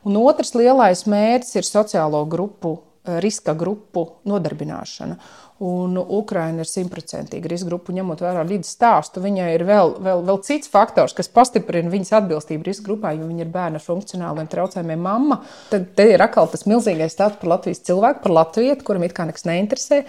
un 0.08 0.16
otrs 0.22 0.54
lielais 0.56 1.04
mērķis 1.04 1.60
ir 1.60 1.68
sociālo 1.68 2.22
grupu, 2.30 2.78
eh, 3.04 3.20
riska 3.24 3.52
grupu 3.52 4.06
nodarbināšana. 4.24 5.18
Un 5.62 5.94
Ukraina 6.02 6.64
ir 6.64 6.66
simtprocentīgi 6.66 7.46
riska 7.46 7.68
grupa, 7.68 7.92
ņemot 7.94 8.24
vērā 8.24 8.42
līdz 8.48 8.66
stāstu. 8.66 9.20
Viņai 9.22 9.52
ir 9.54 9.62
vēl, 9.68 9.92
vēl, 10.02 10.24
vēl 10.26 10.40
cits 10.42 10.70
faktors, 10.72 11.14
kas 11.14 11.30
pastiprina 11.30 11.92
viņas 11.92 12.10
atbilstību 12.18 12.66
riska 12.66 12.88
grupai, 12.88 13.12
jo 13.20 13.28
viņa 13.28 13.44
ir 13.44 13.52
bērna 13.54 13.78
ar 13.78 13.84
funkcionāliem 13.84 14.50
traucējumiem 14.50 15.04
mamma. 15.06 15.38
Tad 15.70 15.92
te 15.94 16.08
ir 16.10 16.24
atkal 16.26 16.50
tas 16.50 16.66
milzīgais 16.66 17.14
stāsts 17.14 17.38
par 17.38 17.52
Latvijas 17.54 17.84
cilvēku, 17.86 18.24
par 18.26 18.34
latviešu, 18.40 18.82
kuram 18.88 19.06
it 19.06 19.14
kā 19.14 19.28
nekas 19.28 19.46
neinteresē. 19.46 20.02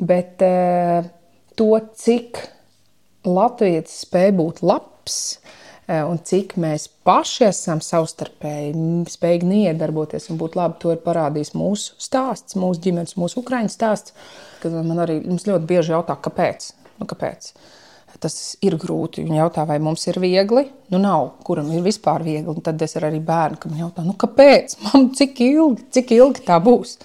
Bet 0.00 0.40
e, 0.48 0.52
to, 1.60 1.74
cik 2.00 2.40
latvietis 3.28 4.06
spēj 4.06 4.32
būt 4.40 4.64
labs, 4.64 5.20
un 6.06 6.20
cik 6.22 6.54
mēs 6.60 6.86
paši 7.06 7.48
esam 7.48 7.80
savstarpēji 7.82 8.74
spējīgi 9.10 9.48
neiedarboties 9.48 10.30
un 10.30 10.38
būt 10.38 10.58
labi, 10.58 10.78
to 10.82 10.94
ir 10.94 11.02
parādījis 11.02 11.56
mūsu 11.58 11.96
stāsts, 11.98 12.54
mūsu 12.58 12.84
ģimenes, 12.84 13.16
mūsu 13.18 13.42
ukraiņu 13.42 13.74
stāsts 13.74 14.14
kad 14.60 14.74
man 14.84 15.04
arī 15.04 15.20
ļoti 15.24 15.66
bieži 15.68 15.94
jautā, 15.94 16.16
kāpēc. 16.20 16.70
Nu, 17.00 17.08
kāpēc? 17.08 17.52
Tas 18.20 18.34
ir 18.66 18.76
grūti. 18.80 19.24
Viņi 19.24 19.40
jautā, 19.40 19.64
vai 19.68 19.78
mums 19.82 20.04
ir 20.10 20.18
viegli. 20.20 20.66
Nu, 20.92 21.00
nav, 21.00 21.30
kuram 21.46 21.70
ir 21.72 21.84
vispār 21.84 22.24
viegli. 22.26 22.52
Un 22.52 22.60
tad 22.64 22.82
es 22.84 22.96
ar 22.98 23.08
arī 23.08 23.22
bērnu, 23.24 23.60
kam 23.62 23.78
jautā, 23.78 24.04
nu, 24.04 24.16
kāpēc? 24.20 24.76
Man, 24.88 25.10
cik 25.16 25.40
ilgi, 25.46 25.88
cik 25.96 26.14
ilgi 26.18 26.44
tā 26.48 26.60
būs? 26.64 26.98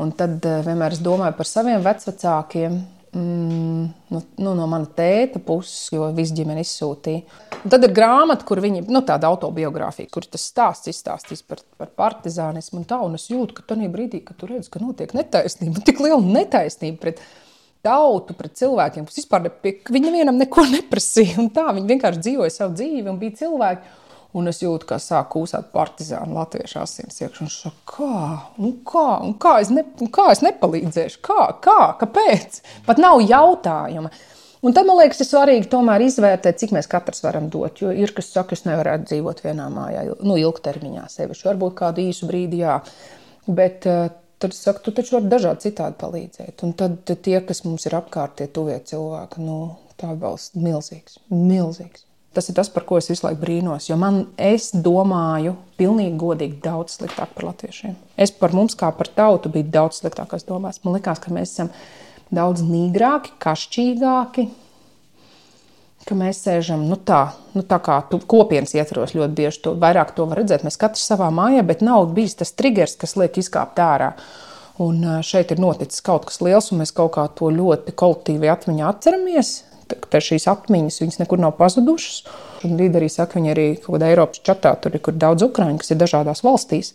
Un 0.00 0.14
tad 0.16 0.40
uh, 0.48 0.62
vienmēr 0.64 0.96
es 0.96 1.02
domāju 1.04 1.36
par 1.36 1.48
saviem 1.48 1.84
vecākiem. 1.84 2.80
Mm, 3.12 3.90
nu, 4.08 4.22
nu, 4.40 4.54
no 4.56 4.66
mana 4.72 4.86
tēta 4.88 5.36
puses, 5.44 5.90
jo 5.92 6.06
visu 6.16 6.32
ģimeni 6.38 6.62
izsūtīja. 6.64 7.40
Un 7.58 7.72
tad 7.74 7.84
ir 7.84 7.92
grāmata, 7.92 8.46
kur 8.48 8.62
viņi, 8.64 8.86
nu, 8.88 9.02
tāda 9.04 9.28
autobiogrāfija, 9.28 10.08
kur 10.14 10.24
tas 10.24 10.46
stāsts 10.48 10.88
izstāstīs 10.88 11.44
par, 11.44 11.60
par 11.76 11.90
partizānismu 12.00 12.80
un 12.80 12.86
tā. 12.88 13.02
Un 13.04 13.18
es 13.18 13.28
jūtu, 13.28 13.58
ka 13.58 13.66
tajā 13.74 13.90
brīdī, 13.92 14.22
kad 14.24 14.40
tu 14.40 14.48
redz, 14.48 14.70
ka 14.72 14.80
notiek 14.80 15.12
netaisnība, 15.12 15.84
tik 15.84 16.00
liela 16.00 16.22
netaisnība 16.24 17.02
pret 17.04 17.20
tautu, 17.84 18.32
pret 18.38 18.56
cilvēkiem, 18.62 19.04
kas 19.04 19.20
vispār 19.20 19.50
viņi 19.60 20.06
nevienam 20.06 20.40
neko 20.40 20.64
neprasīja. 20.72 21.44
Tā 21.52 21.68
viņi 21.76 21.92
vienkārši 21.92 22.24
dzīvoja 22.24 22.54
savu 22.54 22.78
dzīvi 22.80 23.12
un 23.12 23.20
bija 23.20 23.42
cilvēki. 23.42 23.98
Un 24.32 24.48
es 24.48 24.62
jūtu, 24.62 24.86
kā 24.88 24.96
sāk 25.02 25.34
kūsāt 25.34 25.66
partizānu 25.74 26.38
latviešu 26.38 26.78
asins 26.80 27.20
iekšā. 27.20 27.46
Es 27.50 27.56
saku, 27.66 27.82
kā, 27.92 28.20
un 28.64 28.76
kā, 28.88 29.08
un 29.26 29.34
kā, 29.40 29.58
es 29.60 29.72
ne, 29.74 29.84
un 30.00 30.08
kā 30.12 30.30
es 30.32 30.40
nepalīdzēšu, 30.44 31.20
kā, 31.26 31.48
kā, 31.64 31.80
kāpēc? 32.00 32.62
Pat 32.86 33.02
nav 33.02 33.20
jautājuma. 33.20 34.08
Un 34.62 34.72
tad 34.72 34.86
man 34.86 35.00
liekas, 35.00 35.20
ir 35.20 35.28
svarīgi 35.28 35.68
tomēr 35.68 36.04
izvērtēt, 36.06 36.60
cik 36.60 36.72
mēs 36.72 36.88
katrs 36.88 37.24
varam 37.24 37.50
dot. 37.52 37.82
Jo 37.82 37.90
ir 37.92 38.14
kas 38.16 38.30
saka, 38.32 38.56
es 38.56 38.64
nevaru 38.64 38.94
dzīvot 39.02 39.42
vienā 39.44 39.66
mājā, 39.74 40.06
nu, 40.22 40.38
ilgtermiņā 40.38 41.08
sevišķi. 41.12 41.48
Varbūt 41.50 41.76
kādu 41.82 42.04
īsu 42.06 42.28
brīdi, 42.30 42.62
jā. 42.62 42.78
Bet 43.50 43.88
uh, 43.90 44.06
tad 44.42 44.54
es 44.54 44.62
saku, 44.62 44.84
tu 44.86 44.94
taču 44.96 45.16
vari 45.18 45.28
dažādi 45.34 45.66
citādi 45.66 45.98
palīdzēt. 46.00 46.62
Un 46.64 46.72
tad 46.78 47.12
tie, 47.26 47.36
kas 47.44 47.64
mums 47.66 47.84
ir 47.90 47.98
apkārt, 47.98 48.38
tie 48.38 48.48
tuvie 48.54 48.78
cilvēki, 48.86 49.42
nu, 49.44 49.58
tā 50.00 50.14
atbalsts 50.14 50.56
milzīgs, 50.58 51.18
milzīgs. 51.28 52.06
Tas 52.32 52.48
ir 52.48 52.56
tas, 52.56 52.70
par 52.72 52.86
ko 52.88 52.96
es 52.96 53.10
visu 53.10 53.26
laiku 53.26 53.42
brīnos. 53.42 53.90
Jo 53.90 53.98
man, 54.00 54.22
es 54.40 54.70
domāju, 54.72 55.52
pilnīgi 55.76 56.16
godīgi, 56.20 56.60
daudz 56.64 56.96
sliktāk 56.96 57.34
par 57.36 57.50
latviešiem. 57.50 57.96
Es 58.16 58.32
par 58.32 58.54
mums, 58.56 58.76
kā 58.78 58.88
par 58.96 59.10
tautu, 59.12 59.50
biju 59.52 59.68
daudz 59.74 60.00
sliktākās 60.00 60.46
domās. 60.48 60.80
Man 60.84 60.96
liekas, 60.96 61.20
ka 61.20 61.32
mēs 61.34 61.52
esam 61.52 61.68
daudz 62.32 62.64
nīgrāki, 62.64 63.34
kašķīgāki. 63.42 64.46
Ka 66.08 66.16
mēs 66.18 66.40
sēžam 66.42 66.86
nu 66.88 66.96
tā, 66.96 67.20
nu 67.54 67.62
tā 67.68 67.76
kā 67.84 68.00
kopienas 68.08 68.72
ietvaros 68.74 69.12
ļoti 69.14 69.36
bieži 69.38 69.60
to 69.66 69.74
vairāk 69.78 70.16
to 70.16 70.24
var 70.30 70.40
redzēt. 70.40 70.64
Mēs 70.66 70.80
katrs 70.80 71.04
savā 71.12 71.28
mājā, 71.34 71.60
bet 71.68 71.84
nav 71.84 72.08
bijis 72.16 72.40
tas 72.40 72.54
triggers, 72.56 72.96
kas 72.98 73.14
liek 73.20 73.36
izkāpt 73.38 73.78
ārā. 73.78 74.14
Un 74.82 75.04
šeit 75.22 75.52
ir 75.52 75.60
noticis 75.62 76.02
kaut 76.02 76.24
kas 76.30 76.40
liels, 76.42 76.72
un 76.72 76.80
mēs 76.80 76.94
kaut 76.96 77.12
kā 77.18 77.28
to 77.36 77.52
ļoti 77.52 77.92
kolektīvi 77.92 78.50
atmiņā 78.50 78.88
atceramies. 78.88 79.52
Tad 79.92 80.24
šīs 80.24 80.46
atmiņas 80.50 81.00
viņas 81.02 81.20
nekur 81.22 81.40
nav 81.42 81.56
pazudušas. 81.58 82.22
Un 82.66 82.78
līderi 82.78 83.10
saka, 83.12 83.38
viņi 83.38 83.52
arī 83.52 83.66
kaut 83.80 83.96
kādā 83.96 84.12
Eiropas 84.12 84.42
čatā, 84.46 84.74
tur 84.80 84.96
ir 84.96 85.18
daudz 85.24 85.44
ukrāņu, 85.48 85.80
kas 85.82 85.92
ir 85.94 86.00
dažādās 86.02 86.44
valstīs. 86.46 86.92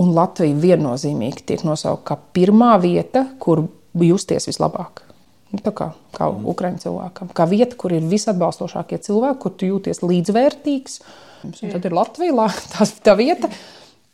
Un 0.00 0.12
Latvija 0.16 0.56
viennozīmīgi 0.56 1.44
tiek 1.46 1.64
nosaukta 1.68 2.14
kā 2.14 2.18
pirmā 2.36 2.74
vieta, 2.82 3.26
kur 3.42 3.66
justies 4.00 4.48
vislabāk. 4.48 5.04
Nu, 5.52 5.60
tā 5.60 5.72
kā, 5.76 5.90
kā 6.16 6.30
mm. 6.30 6.46
Ukrāņu 6.48 6.80
cilvēkam, 6.86 7.32
kā 7.36 7.44
vieta, 7.50 7.76
kur 7.78 7.92
ir 7.92 8.06
visatbalstošākie 8.08 8.98
cilvēki, 9.04 9.40
kur 9.42 9.52
tu 9.52 9.68
jūties 9.68 10.00
līdzvērtīgs. 10.00 11.02
Un 11.44 11.74
tad 11.74 11.88
ir 11.88 11.96
Latvija, 11.98 12.48
tā, 12.72 12.88
tā 13.04 13.16
vieta, 13.20 13.52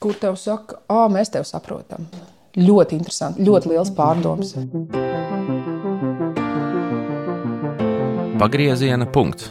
kur 0.03 0.19
tev 0.19 0.39
saka, 0.41 0.83
ah, 0.91 1.07
mēs 1.13 1.31
tevi 1.35 1.47
saprotam. 1.49 2.11
Ļoti 2.59 2.99
interesanti, 2.99 3.47
ļoti 3.47 3.71
liels 3.77 3.95
pārdoms. 3.95 4.57
Pagrieziena 8.39 9.07
punkts. 9.11 9.51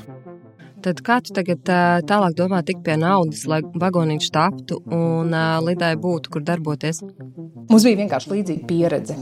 Tad 0.86 1.02
kā 1.04 1.18
tu 1.26 1.34
tagad 1.36 1.68
tālāk 2.08 2.36
domā 2.38 2.62
tikt 2.64 2.84
pie 2.86 2.96
naudas, 3.02 3.42
lai 3.50 3.60
vagonīši 3.66 4.30
taptu 4.32 4.78
un 4.94 5.34
lidai 5.66 5.96
būtu, 6.00 6.32
kur 6.32 6.46
darboties? 6.48 7.02
Mums 7.68 7.84
bija 7.84 8.00
vienkārši 8.00 8.32
līdzīga 8.32 8.68
pieredze. 8.70 9.18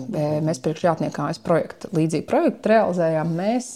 Mēs 0.45 0.61
priekš 0.61 0.83
jātniekājas 0.85 1.41
projektu, 1.41 1.89
līdzīgu 1.97 2.27
projektu 2.29 2.73
realizējām. 2.75 3.31
Mēs 3.39 3.71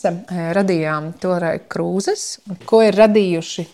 radījām 0.60 1.14
toreiz 1.24 1.66
krūzes, 1.72 2.28
ko 2.70 2.84
ir 2.86 3.00
radījuši 3.00 3.66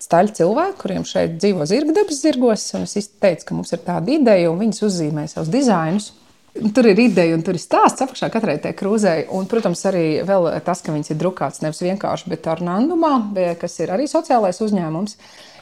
staļi 0.00 0.34
cilvēki, 0.40 0.78
kuriem 0.80 1.06
šeit 1.06 1.36
dzīvo 1.38 1.68
zirgdabas 1.70 2.24
zirgos. 2.24 2.66
Es 2.80 3.12
teicu, 3.20 3.46
ka 3.46 3.60
mums 3.60 3.76
ir 3.76 3.84
tāda 3.86 4.16
ideja, 4.16 4.50
un 4.50 4.58
viņas 4.64 4.82
uzzīmē 4.88 5.28
savus 5.30 5.52
dizainus. 5.52 6.10
Tur 6.50 6.86
ir 6.90 6.98
ideja 6.98 7.36
un 7.36 7.44
tur 7.46 7.54
ir 7.54 7.62
stāsts 7.62 8.02
apakšā 8.02 8.26
katrai 8.34 8.56
tai 8.62 8.72
krūzei. 8.74 9.28
Un, 9.36 9.46
protams, 9.50 9.84
arī 9.86 10.04
tas, 10.66 10.82
ka 10.82 10.90
viņas 10.90 11.12
ir 11.12 11.18
drukāts 11.20 11.62
nevis 11.62 11.82
vienkārši, 11.84 12.30
bet 12.32 12.48
ar 12.50 12.62
nandumā, 12.66 13.12
kas 13.60 13.78
ir 13.78 13.92
arī 13.94 14.08
sociālais 14.10 14.58
uzņēmums. 14.66 15.16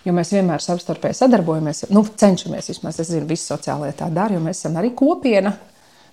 Jo 0.07 0.15
mēs 0.17 0.33
vienmēr 0.33 0.63
savstarpēji 0.65 1.19
sadarbojamies, 1.19 1.89
nu, 1.93 2.05
cenšamies 2.23 2.71
vismaz. 2.73 3.01
Es 3.03 3.11
zinu, 3.11 3.29
visi 3.29 3.51
sociālie 3.51 3.91
tā 3.99 4.09
dara, 4.15 4.39
jo 4.39 4.41
mēs 4.41 4.63
esam 4.63 4.79
arī 4.81 4.95
kopiena. 4.97 5.53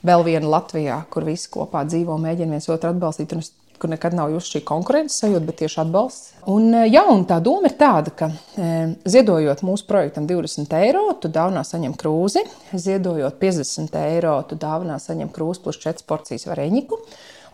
Vēl 0.05 0.25
viena 0.25 0.49
Latvijā, 0.57 0.99
kur 1.09 1.23
visi 1.25 1.47
kopā 1.53 1.85
dzīvo, 1.87 2.17
mēģina 2.21 2.57
viens 2.57 2.67
otru 2.69 2.91
atbalstīt. 2.91 3.31
Un 3.33 3.45
es 3.45 3.53
kur 3.81 3.91
nekad 3.91 4.15
nav 4.17 4.31
justi 4.33 4.57
šī 4.57 4.63
konkurences 4.67 5.19
sajūta, 5.21 5.43
bet 5.47 5.59
tieši 5.61 5.79
atbalsts. 5.83 6.33
Un, 6.51 6.67
e, 6.73 6.85
jā, 6.89 7.03
un 7.11 7.25
tā 7.29 7.39
doma 7.43 7.69
ir 7.69 7.77
tāda, 7.79 8.13
ka 8.15 8.29
e, 8.31 8.71
ziedojot 9.09 9.63
mūsu 9.65 9.87
projektam 9.89 10.27
20 10.29 10.75
eiro, 10.79 11.05
tu 11.21 11.31
dāvinā 11.31 11.65
saņem 11.67 11.95
krūzi, 11.99 12.45
ziedojot 12.73 13.39
50 13.41 13.97
eiro, 14.05 14.35
tu 14.49 14.59
dāvinā 14.59 14.99
saņem 15.01 15.31
krūzi 15.35 15.65
plus 15.65 15.81
4 15.83 16.05
porcijas 16.07 16.47
varēņiku. 16.49 17.01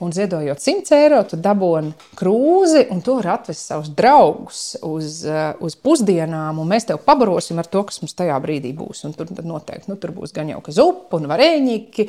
Un 0.02 0.10
ziedojot 0.10 0.58
100 0.58 0.96
eiro, 0.98 1.20
tu 1.30 1.38
dabūji 1.38 1.92
krūzi, 2.18 2.88
un 2.90 3.04
tu 3.06 3.14
vari 3.20 3.30
atvest 3.36 3.68
savus 3.70 3.92
draugus 3.94 4.62
uz, 4.82 5.20
eh, 5.30 5.52
uz 5.62 5.76
pusdienām, 5.78 6.58
un 6.58 6.72
mēs 6.72 6.88
tev 6.90 6.98
pabarosim 7.06 7.62
ar 7.62 7.70
to, 7.70 7.84
kas 7.86 8.02
mums 8.02 8.18
tajā 8.18 8.40
brīdī 8.42 8.72
būs. 8.74 9.04
Un 9.06 9.14
tur 9.14 9.30
noteikti 9.30 9.92
nu, 9.92 10.00
tur 10.02 10.16
būs 10.16 10.34
gan 10.34 10.50
jau 10.50 10.64
zupa, 10.74 11.20
un 11.20 11.30
varēņķi, 11.30 12.08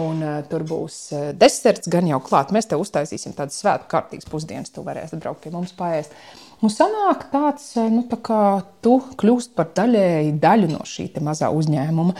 un 0.00 0.24
uh, 0.24 0.38
tur 0.48 0.64
būs 0.64 0.96
uh, 1.12 1.26
deserts, 1.36 1.90
gan 1.92 2.08
jau 2.08 2.22
klāt. 2.24 2.54
Mēs 2.54 2.70
tev 2.70 2.80
uztaisīsim 2.80 3.36
tādas 3.36 3.60
svētku 3.60 3.92
kārtīgas 3.92 4.30
pusdienas, 4.30 4.72
tu 4.72 4.86
varēsi 4.86 5.20
braukt 5.20 5.44
pie 5.44 5.52
mums 5.52 5.76
paēst. 5.76 6.16
Un 6.64 6.72
sanāk 6.72 7.26
tāds, 7.28 7.74
nu, 7.92 8.06
tā 8.08 8.16
kā 8.24 8.40
tu 8.80 9.02
kļūst 9.20 9.52
par 9.58 9.68
daļēji 9.76 10.38
daļu 10.40 10.72
no 10.72 10.80
šī 10.88 11.10
mazā 11.20 11.52
uzņēmuma. 11.52 12.16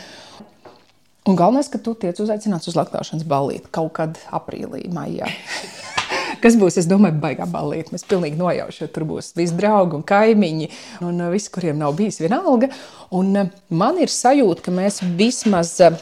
Un 1.25 1.33
galvenais, 1.33 1.65
ka 1.65 1.79
tu 1.81 1.95
tiec 1.97 2.19
uzaicināts 2.21 2.69
uz 2.69 2.75
laktāšanas 2.77 3.25
ballīti 3.25 3.71
kaut 3.73 3.95
kad 3.97 4.19
aprīlī, 4.35 4.83
maijā. 4.93 5.31
Kas 6.43 6.53
būs, 6.61 6.75
es 6.77 6.85
domāju, 6.85 7.17
baigā 7.23 7.47
ballīte. 7.49 7.89
Mēs 7.95 8.05
pilnīgi 8.05 8.37
nojaušam, 8.37 8.91
tur 8.93 9.07
būs 9.09 9.31
visi 9.33 9.55
draugi 9.57 9.97
un 9.97 10.03
kaimiņi, 10.05 10.67
un 11.07 11.23
uh, 11.23 11.31
visi, 11.33 11.49
kuriem 11.55 11.79
nav 11.81 11.95
bijis 11.97 12.21
vienalga. 12.21 12.69
Un 13.17 13.31
uh, 13.41 13.49
man 13.73 13.97
ir 14.03 14.13
sajūta, 14.13 14.67
ka 14.67 14.75
mēs 14.75 15.01
vismaz 15.17 15.73
uh, 15.87 15.97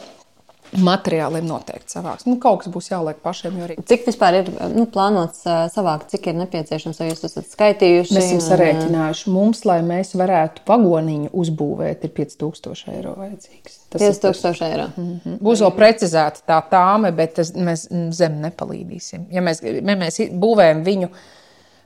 materiāliem 0.82 1.46
noteikti 1.48 1.96
savāks. 1.96 2.26
Nu, 2.28 2.38
kaut 2.42 2.64
kas 2.64 2.72
būs 2.74 2.90
jāliek 2.92 3.20
pašiem. 3.24 3.60
Arī... 3.66 3.78
Cik 3.90 4.08
vispār 4.08 4.40
ir 4.42 4.50
nu, 4.74 4.86
plānots 4.92 5.44
savākt, 5.74 6.10
cik 6.14 6.32
ir 6.32 6.38
nepieciešams, 6.40 7.02
vai 7.02 7.10
jūs 7.12 7.26
esat 7.30 7.50
skaitījuši? 7.52 8.16
Mēs 8.18 8.30
esam 8.30 8.42
sarēķinājuši. 8.48 9.34
Mums, 9.34 9.64
lai 9.70 9.80
mēs 9.86 10.16
varētu 10.20 10.66
vagoniņu 10.70 11.34
uzbūvēt, 11.44 12.08
ir 12.08 12.16
5000 12.18 12.96
eiro 12.96 13.14
vajadzīgs. 13.20 13.78
Tas 13.94 14.02
5000 14.02 14.66
eiro. 14.70 14.90
Mm 14.96 15.20
-hmm. 15.20 15.38
Būs 15.44 15.62
vēl 15.66 15.76
precizēta 15.78 16.44
tā 16.48 16.60
tāme, 16.72 17.14
bet 17.16 17.36
tas, 17.40 17.54
mēs 17.54 17.88
zem 18.12 18.42
nepalīdīsim. 18.42 19.30
Ja 19.32 19.42
mēs, 19.46 19.64
ja 19.64 19.98
mēs 20.06 20.20
būvējam 20.32 20.84
viņu, 20.86 21.10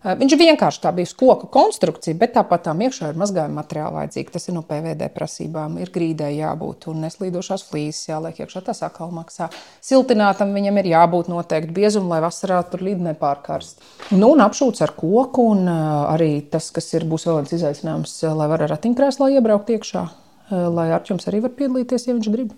Viņš 0.05 0.33
ir 0.35 0.39
vienkārši 0.39 0.81
tā 0.83 0.91
bija 0.93 1.09
koka 1.17 1.47
konstrukcija, 1.51 2.15
bet 2.21 2.35
tāpat 2.35 2.67
tām 2.67 2.83
iekšā 2.85 3.09
ir 3.09 3.17
mazgājuma 3.17 3.57
materiāli 3.63 3.97
vajadzīgi. 3.97 4.33
Tas 4.35 4.45
ir 4.47 4.53
no 4.55 4.61
PVD 4.67 5.09
prasībām, 5.15 5.79
ir 5.81 5.89
grīdai 5.93 6.29
jābūt 6.35 6.85
un 6.91 7.01
neslīdošās 7.07 7.65
flīzes 7.67 8.11
jāliek 8.11 8.37
iekšā. 8.43 8.61
Tas 8.67 8.83
atkal 8.85 9.09
maksā. 9.15 9.49
Siltinātam 9.83 10.53
viņam 10.55 10.77
ir 10.83 10.91
jābūt 10.93 11.31
noteikti 11.33 11.73
biezumam, 11.79 12.13
lai 12.13 12.21
vasarā 12.27 12.61
tur 12.69 12.85
līdzi 12.85 13.09
nepārkarst. 13.09 13.83
Nu, 14.13 14.35
un 14.35 14.45
apšūts 14.45 14.85
ar 14.85 14.93
koku, 14.99 15.49
un 15.55 15.65
arī 15.71 16.31
tas, 16.51 16.69
kas 16.75 16.93
ir, 16.93 17.07
būs 17.09 17.25
vēl 17.27 17.41
viens 17.41 17.57
izaicinājums, 17.57 18.19
lai 18.37 18.51
var 18.53 18.67
ar 18.67 18.75
ratiņkrēslā 18.75 19.33
iebraukt 19.33 19.73
iekšā, 19.73 20.07
lai 20.77 20.91
Arčuns 20.93 21.27
arī 21.27 21.41
var 21.49 21.57
piedalīties, 21.57 22.07
ja 22.07 22.15
viņš 22.15 22.31
grib. 22.37 22.55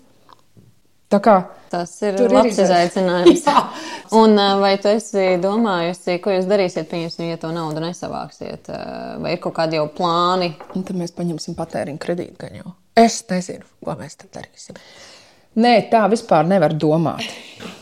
Kā, 1.10 1.40
Tas 1.70 1.92
ir 2.02 2.16
labs 2.30 2.56
ir 2.58 2.64
izaicinājums. 2.64 3.44
Un, 4.20 4.34
vai 4.58 4.72
tu 4.82 4.90
esi 4.90 5.36
domājusi, 5.42 6.16
ko 6.22 6.34
jūs 6.34 6.48
darīsiet, 6.50 6.88
pieņemsim, 6.90 7.28
ja 7.30 7.38
to 7.38 7.52
naudu 7.54 7.82
nesavāksiet? 7.84 8.70
Vai 9.22 9.36
ir 9.36 9.42
kaut 9.42 9.54
kādi 9.58 9.78
jau 9.78 9.86
plāni? 9.94 10.52
Un 10.74 10.86
tad 10.86 10.98
mēs 10.98 11.14
paņemsim 11.14 11.54
patēriņu 11.58 12.02
kredītu. 12.02 12.74
Es 12.98 13.20
nezinu, 13.30 13.66
ko 13.86 13.94
mēs 14.00 14.18
tad 14.18 14.32
darīsim. 14.40 14.78
Nē, 15.58 15.90
tā 15.90 16.04
vispār 16.06 16.46
nevar 16.46 16.76
domāt. 16.78 17.24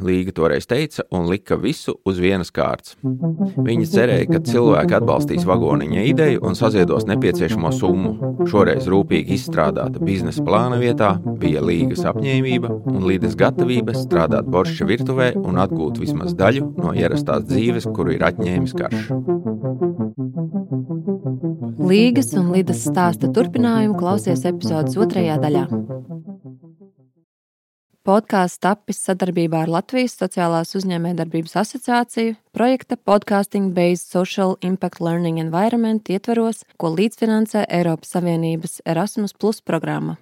Līga 0.00 0.33
toreiz 0.33 0.64
teica 0.66 1.04
un 1.12 1.26
lika 1.28 1.59
visu 1.61 1.92
uz 2.09 2.16
vienas 2.22 2.48
kārtas. 2.54 2.94
Viņa 3.02 3.88
cerēja, 3.92 4.28
ka 4.31 4.40
cilvēki 4.46 4.96
atbalstīs 4.96 5.44
vagoniņa 5.46 6.04
ideju 6.09 6.40
un 6.48 6.57
saziedos 6.57 7.04
nepieciešamo 7.11 7.72
summu. 7.76 8.12
Šoreiz 8.48 8.88
rūpīgi 8.88 9.37
izstrādāta 9.37 10.00
biznesa 10.00 10.44
plāna 10.46 10.78
vietā 10.81 11.12
bija 11.42 11.61
līgas 11.61 12.07
apņēmība 12.09 12.72
un 12.88 13.04
līdes 13.04 13.37
gatavība 13.38 13.94
strādāt 13.98 14.48
borša 14.48 14.88
virtuvē 14.88 15.35
un 15.42 15.61
atgūt 15.61 16.00
vismaz 16.00 16.33
daļu 16.38 16.72
no 16.78 16.96
ierastās 16.96 17.44
dzīves, 17.50 17.90
kuru 17.92 18.16
ir 18.16 18.24
atņēmis 18.31 18.76
karš. 18.81 19.12
Līgas 21.88 22.33
un 22.37 22.50
Lidas 22.52 22.81
stāsta 22.88 23.28
turpinājumu 23.35 23.98
klausies 24.00 24.44
epizodes 24.48 24.96
otrajā 25.00 25.37
daļā. 25.42 25.68
Podkāsts 28.09 28.62
tapis 28.64 29.03
sadarbībā 29.05 29.66
ar 29.66 29.68
Latvijas 29.68 30.14
Sociālās 30.16 30.71
uzņēmējdarbības 30.79 31.59
asociāciju 31.61 32.38
projekta 32.57 32.97
Podcasting 32.97 33.75
Based 33.77 34.09
Social 34.09 34.55
Impact 34.64 35.03
Learning 35.05 35.37
Environment 35.42 36.09
ietvaros, 36.09 36.62
ko 36.81 36.94
līdzfinansē 36.94 37.66
Eiropas 37.68 38.16
Savienības 38.16 38.79
Erasmus 38.88 39.37
Plus 39.37 39.61
programma. 39.61 40.16